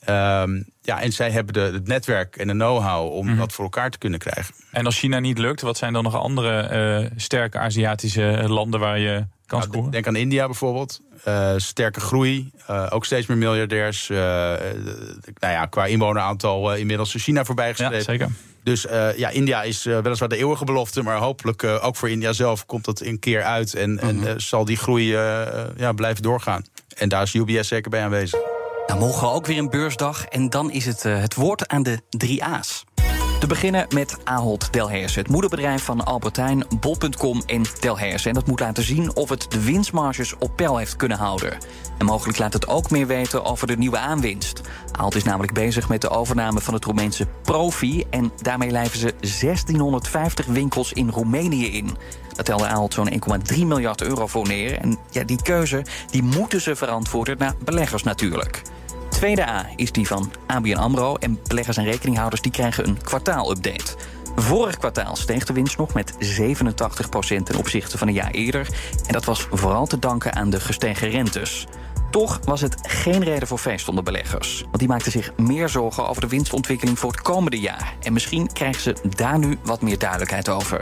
Um, 0.10 0.66
ja, 0.82 1.02
en 1.02 1.12
zij 1.12 1.32
hebben 1.32 1.54
de, 1.54 1.60
het 1.60 1.88
netwerk 1.88 2.36
en 2.36 2.48
de 2.48 2.54
know-how 2.54 3.14
om 3.14 3.28
mm 3.28 3.38
dat 3.38 3.54
voor 3.54 3.64
elkaar 3.64 3.90
te 3.90 3.98
kunnen 3.98 4.20
krijgen. 4.20 4.54
En 4.72 4.86
als 4.86 5.00
China 5.00 5.20
niet 5.20 5.38
lukt, 5.38 5.62
wat 5.62 5.78
zijn 5.78 5.94
dan 5.94 6.04
nog 6.04 6.16
andere 6.16 7.12
sterke 7.16 7.58
Aziatische 7.58 8.44
landen 8.48 8.80
waar 8.80 9.00
je 9.00 9.26
nou, 9.48 9.90
denk 9.90 10.08
aan 10.08 10.16
India 10.16 10.46
bijvoorbeeld. 10.46 11.02
Uh, 11.28 11.54
sterke 11.58 12.00
groei. 12.00 12.52
Uh, 12.70 12.88
ook 12.90 13.06
steeds 13.06 13.28
meer 13.28 13.38
miljardairs. 13.38 14.10
Uh, 14.10 14.18
nou 14.18 15.54
ja, 15.54 15.66
qua 15.66 15.86
inwoneraantal 15.86 16.76
inmiddels 16.76 17.16
China 17.18 17.46
voorbijgestreven. 17.46 17.98
Ja, 17.98 18.04
zeker. 18.04 18.30
Dus 18.64 18.86
ja, 19.18 19.30
India 19.30 19.64
is 19.64 19.84
weliswaar 19.84 20.30
de 20.30 20.38
eeuwige 20.38 20.66
belofte. 20.66 21.02
Maar 21.02 21.18
hopelijk 21.18 21.64
ook 21.64 21.96
voor 21.96 22.10
India 22.10 22.34
zelf 22.34 22.66
komt 22.66 22.86
dat 22.86 23.02
een 23.02 23.20
keer 23.20 23.44
uit. 23.44 23.74
En, 23.74 24.00
en 24.00 24.42
zal 24.42 24.66
die 24.66 24.78
groei 24.78 25.08
ja, 25.78 25.94
blijven 25.96 26.24
doorgaan. 26.24 26.66
En 26.96 27.10
daar 27.10 27.22
is 27.22 27.34
UBS 27.34 27.68
zeker 27.68 27.90
bij 27.90 28.04
aanwezig. 28.04 28.55
Nou, 28.88 29.00
morgen 29.00 29.32
ook 29.32 29.46
weer 29.46 29.58
een 29.58 29.70
beursdag 29.70 30.26
en 30.26 30.50
dan 30.50 30.72
is 30.72 30.86
het 30.86 31.04
uh, 31.06 31.20
het 31.20 31.36
woord 31.36 31.68
aan 31.68 31.84
de 31.84 32.00
drie 32.10 32.44
A's. 32.44 32.84
Te 33.46 33.54
beginnen 33.54 33.88
met 33.94 34.18
Ahold 34.24 34.74
Delhaize, 34.74 35.20
het 35.20 35.28
moederbedrijf 35.28 35.84
van 35.84 36.06
Albertijn, 36.06 36.66
Bol.com 36.80 37.42
en 37.46 37.64
Delhaize. 37.80 38.28
En 38.28 38.34
dat 38.34 38.48
moet 38.48 38.60
laten 38.60 38.84
zien 38.84 39.16
of 39.16 39.30
het 39.30 39.52
de 39.52 39.64
winstmarges 39.64 40.38
op 40.38 40.56
peil 40.56 40.78
heeft 40.78 40.96
kunnen 40.96 41.18
houden. 41.18 41.58
En 41.98 42.06
mogelijk 42.06 42.38
laat 42.38 42.54
het 42.54 42.68
ook 42.68 42.90
meer 42.90 43.08
weten 43.08 43.44
over 43.44 43.68
de 43.68 43.78
nieuwe 43.78 43.98
aanwinst. 43.98 44.62
Ahold 44.92 45.16
is 45.16 45.24
namelijk 45.24 45.54
bezig 45.54 45.90
met 45.90 46.02
de 46.02 46.10
overname 46.10 46.62
van 46.62 46.74
het 46.74 46.86
Roemeense 46.86 47.28
Profi... 47.42 48.04
en 48.10 48.32
daarmee 48.42 48.72
lijven 48.72 49.00
ze 49.00 49.14
1650 49.20 50.46
winkels 50.46 50.94
in 50.94 51.10
Roemenië 51.10 51.68
in. 51.68 51.98
Dat 52.34 52.46
telde 52.46 52.68
Ahold 52.68 52.94
zo'n 52.94 53.10
1,3 53.54 53.58
miljard 53.58 54.02
euro 54.02 54.28
voor 54.28 54.48
neer. 54.48 54.78
En 54.80 54.98
ja, 55.10 55.24
die 55.24 55.42
keuze 55.42 55.86
die 56.12 56.24
moeten 56.24 56.62
ze 56.62 56.76
verantwoorden 56.76 57.38
naar 57.38 57.56
beleggers 57.64 58.04
natuurlijk. 58.04 58.62
Tweede 59.26 59.50
A 59.50 59.66
is 59.76 59.92
die 59.92 60.08
van 60.08 60.32
ABN 60.48 60.76
AMRO. 60.76 61.16
En 61.16 61.40
beleggers 61.48 61.78
en 61.78 61.84
rekeninghouders 61.84 62.42
die 62.42 62.52
krijgen 62.52 62.88
een 62.88 63.02
kwartaalupdate. 63.02 63.96
Vorig 64.36 64.78
kwartaal 64.78 65.16
steeg 65.16 65.46
de 65.46 65.54
winst 65.54 65.78
nog 65.78 65.94
met 65.94 66.14
87% 66.14 67.44
ten 67.44 67.56
opzichte 67.58 67.98
van 67.98 68.08
een 68.08 68.14
jaar 68.14 68.32
eerder. 68.32 68.68
En 69.08 69.14
dat 69.14 69.26
was 69.26 69.48
vooral 69.52 69.86
te 69.86 70.00
danken 70.00 70.36
aan 70.36 70.50
de 70.50 70.60
gestegen 70.60 71.10
rentes. 71.10 71.68
Toch 72.12 72.40
was 72.44 72.62
het 72.62 72.78
geen 72.82 73.24
reden 73.24 73.48
voor 73.48 73.58
feest 73.58 73.88
onder 73.90 74.04
beleggers. 74.04 74.62
Want 74.62 74.80
die 74.80 74.88
maakten 74.88 75.12
zich 75.12 75.38
meer 75.38 75.70
zorgen 75.70 76.08
over 76.08 76.22
de 76.22 76.28
winstontwikkeling 76.28 77.00
voor 77.00 77.12
het 77.12 77.22
komende 77.22 77.60
jaar. 77.60 77.96
En 78.02 78.14
misschien 78.14 78.54
krijgen 78.54 78.82
ze 78.82 78.96
daar 79.16 79.40
nu 79.40 79.58
wat 79.64 79.82
meer 79.82 79.98
duidelijkheid 79.98 80.50
over. 80.50 80.80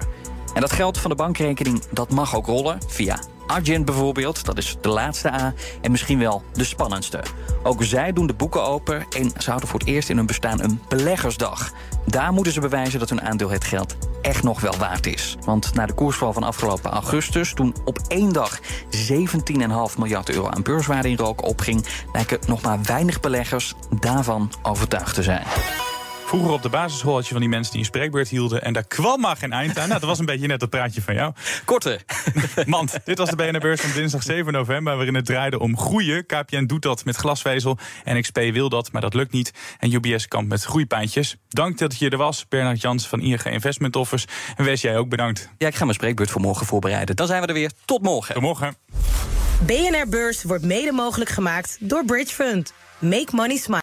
En 0.53 0.62
dat 0.62 0.71
geld 0.71 0.97
van 0.97 1.10
de 1.10 1.15
bankrekening 1.15 1.82
dat 1.91 2.10
mag 2.10 2.36
ook 2.36 2.45
rollen 2.45 2.77
via 2.88 3.19
Argent 3.47 3.86
bijvoorbeeld, 3.86 4.45
dat 4.45 4.58
is 4.58 4.77
de 4.82 4.89
laatste 4.89 5.32
A 5.32 5.53
en 5.82 5.91
misschien 5.91 6.19
wel 6.19 6.43
de 6.53 6.63
spannendste. 6.63 7.23
Ook 7.63 7.84
zij 7.84 8.13
doen 8.13 8.27
de 8.27 8.34
boeken 8.34 8.63
open 8.63 9.06
en 9.10 9.32
zouden 9.38 9.67
voor 9.67 9.79
het 9.79 9.88
eerst 9.88 10.10
in 10.10 10.17
hun 10.17 10.25
bestaan 10.25 10.62
een 10.62 10.82
beleggersdag. 10.88 11.71
Daar 12.06 12.34
moeten 12.34 12.53
ze 12.53 12.60
bewijzen 12.60 12.99
dat 12.99 13.10
hun 13.10 13.21
aandeel 13.21 13.49
het 13.49 13.63
geld 13.63 13.95
echt 14.21 14.43
nog 14.43 14.62
wel 14.62 14.77
waard 14.77 15.06
is. 15.06 15.38
Want 15.45 15.73
na 15.73 15.86
de 15.86 15.93
koersval 15.93 16.34
van 16.34 16.43
afgelopen 16.43 16.91
augustus, 16.91 17.53
toen 17.53 17.75
op 17.86 17.99
één 18.08 18.34
dag 18.34 18.60
17,5 19.10 19.97
miljard 19.97 20.29
euro 20.29 20.49
aan 20.49 20.63
beurswaarde 20.63 21.10
in 21.10 21.17
rook 21.17 21.43
opging, 21.43 21.86
lijken 22.13 22.39
nog 22.47 22.62
maar 22.62 22.79
weinig 22.84 23.19
beleggers 23.19 23.73
daarvan 23.99 24.51
overtuigd 24.62 25.15
te 25.15 25.23
zijn. 25.23 25.45
Vroeger 26.34 26.54
op 26.54 26.62
de 26.62 26.69
basisschool 26.69 27.13
had 27.13 27.26
je 27.26 27.32
van 27.32 27.41
die 27.41 27.50
mensen 27.50 27.72
die 27.72 27.80
een 27.80 27.88
spreekbeurt 27.88 28.30
hielden. 28.30 28.63
En 28.63 28.74
daar 28.74 28.88
kwam 28.88 29.19
maar 29.19 29.36
geen 29.36 29.52
eind 29.52 29.78
aan. 29.78 29.88
Nou, 29.88 30.00
dat 30.00 30.10
was 30.10 30.19
een 30.19 30.26
beetje 30.26 30.48
net 30.48 30.62
het 30.62 30.69
praatje 30.69 31.02
van 31.02 31.13
jou. 31.13 31.34
Korte. 31.65 32.00
Mand, 32.65 33.00
dit 33.06 33.17
was 33.17 33.30
de 33.30 33.36
BNR-beurs 33.36 33.82
van 33.82 33.91
dinsdag 33.91 34.24
7 34.24 34.54
november. 34.54 34.96
Waarin 34.96 35.15
het 35.15 35.26
draaide 35.26 35.60
om 35.60 35.78
groeien. 35.78 36.26
KPN 36.26 36.65
doet 36.65 36.82
dat 36.82 37.06
met 37.06 37.15
glasvezel. 37.15 37.78
NXP 38.04 38.38
wil 38.38 38.69
dat, 38.69 38.91
maar 38.91 39.02
dat 39.02 39.13
lukt 39.13 39.32
niet. 39.32 39.54
En 39.80 39.93
UBS 39.93 40.28
kampt 40.28 40.50
met 40.50 40.63
groeipijntjes. 40.63 41.38
Dank 41.48 41.78
dat 41.78 41.98
je 41.98 42.10
er 42.10 42.17
was, 42.17 42.48
Bernard 42.48 42.82
Jans 42.82 43.08
van 43.08 43.22
ING 43.22 43.43
Investment 43.43 43.96
Offers. 43.96 44.26
En 44.56 44.65
Wes, 44.65 44.82
jij 44.82 44.98
ook 44.98 45.10
bedankt. 45.10 45.50
Ja, 45.58 45.67
ik 45.67 45.76
ga 45.76 45.84
mijn 45.84 45.96
spreekbeurt 45.96 46.32
voor 46.32 46.41
morgen 46.41 46.65
voorbereiden. 46.65 47.15
Dan 47.15 47.28
zijn 47.28 47.41
we 47.41 47.48
er 47.48 47.54
weer. 47.54 47.72
Tot 47.86 48.02
morgen. 48.02 48.34
Tot 48.34 48.43
morgen. 48.43 48.76
BNR 49.65 50.10
Beurs 50.10 50.43
wordt 50.43 50.63
mede 50.63 50.91
mogelijk 50.91 51.30
gemaakt 51.30 51.78
door 51.80 52.06
Bridge 52.06 52.34
Fund. 52.34 52.74
Make 53.00 53.28
money 53.32 53.58
smile. 53.58 53.83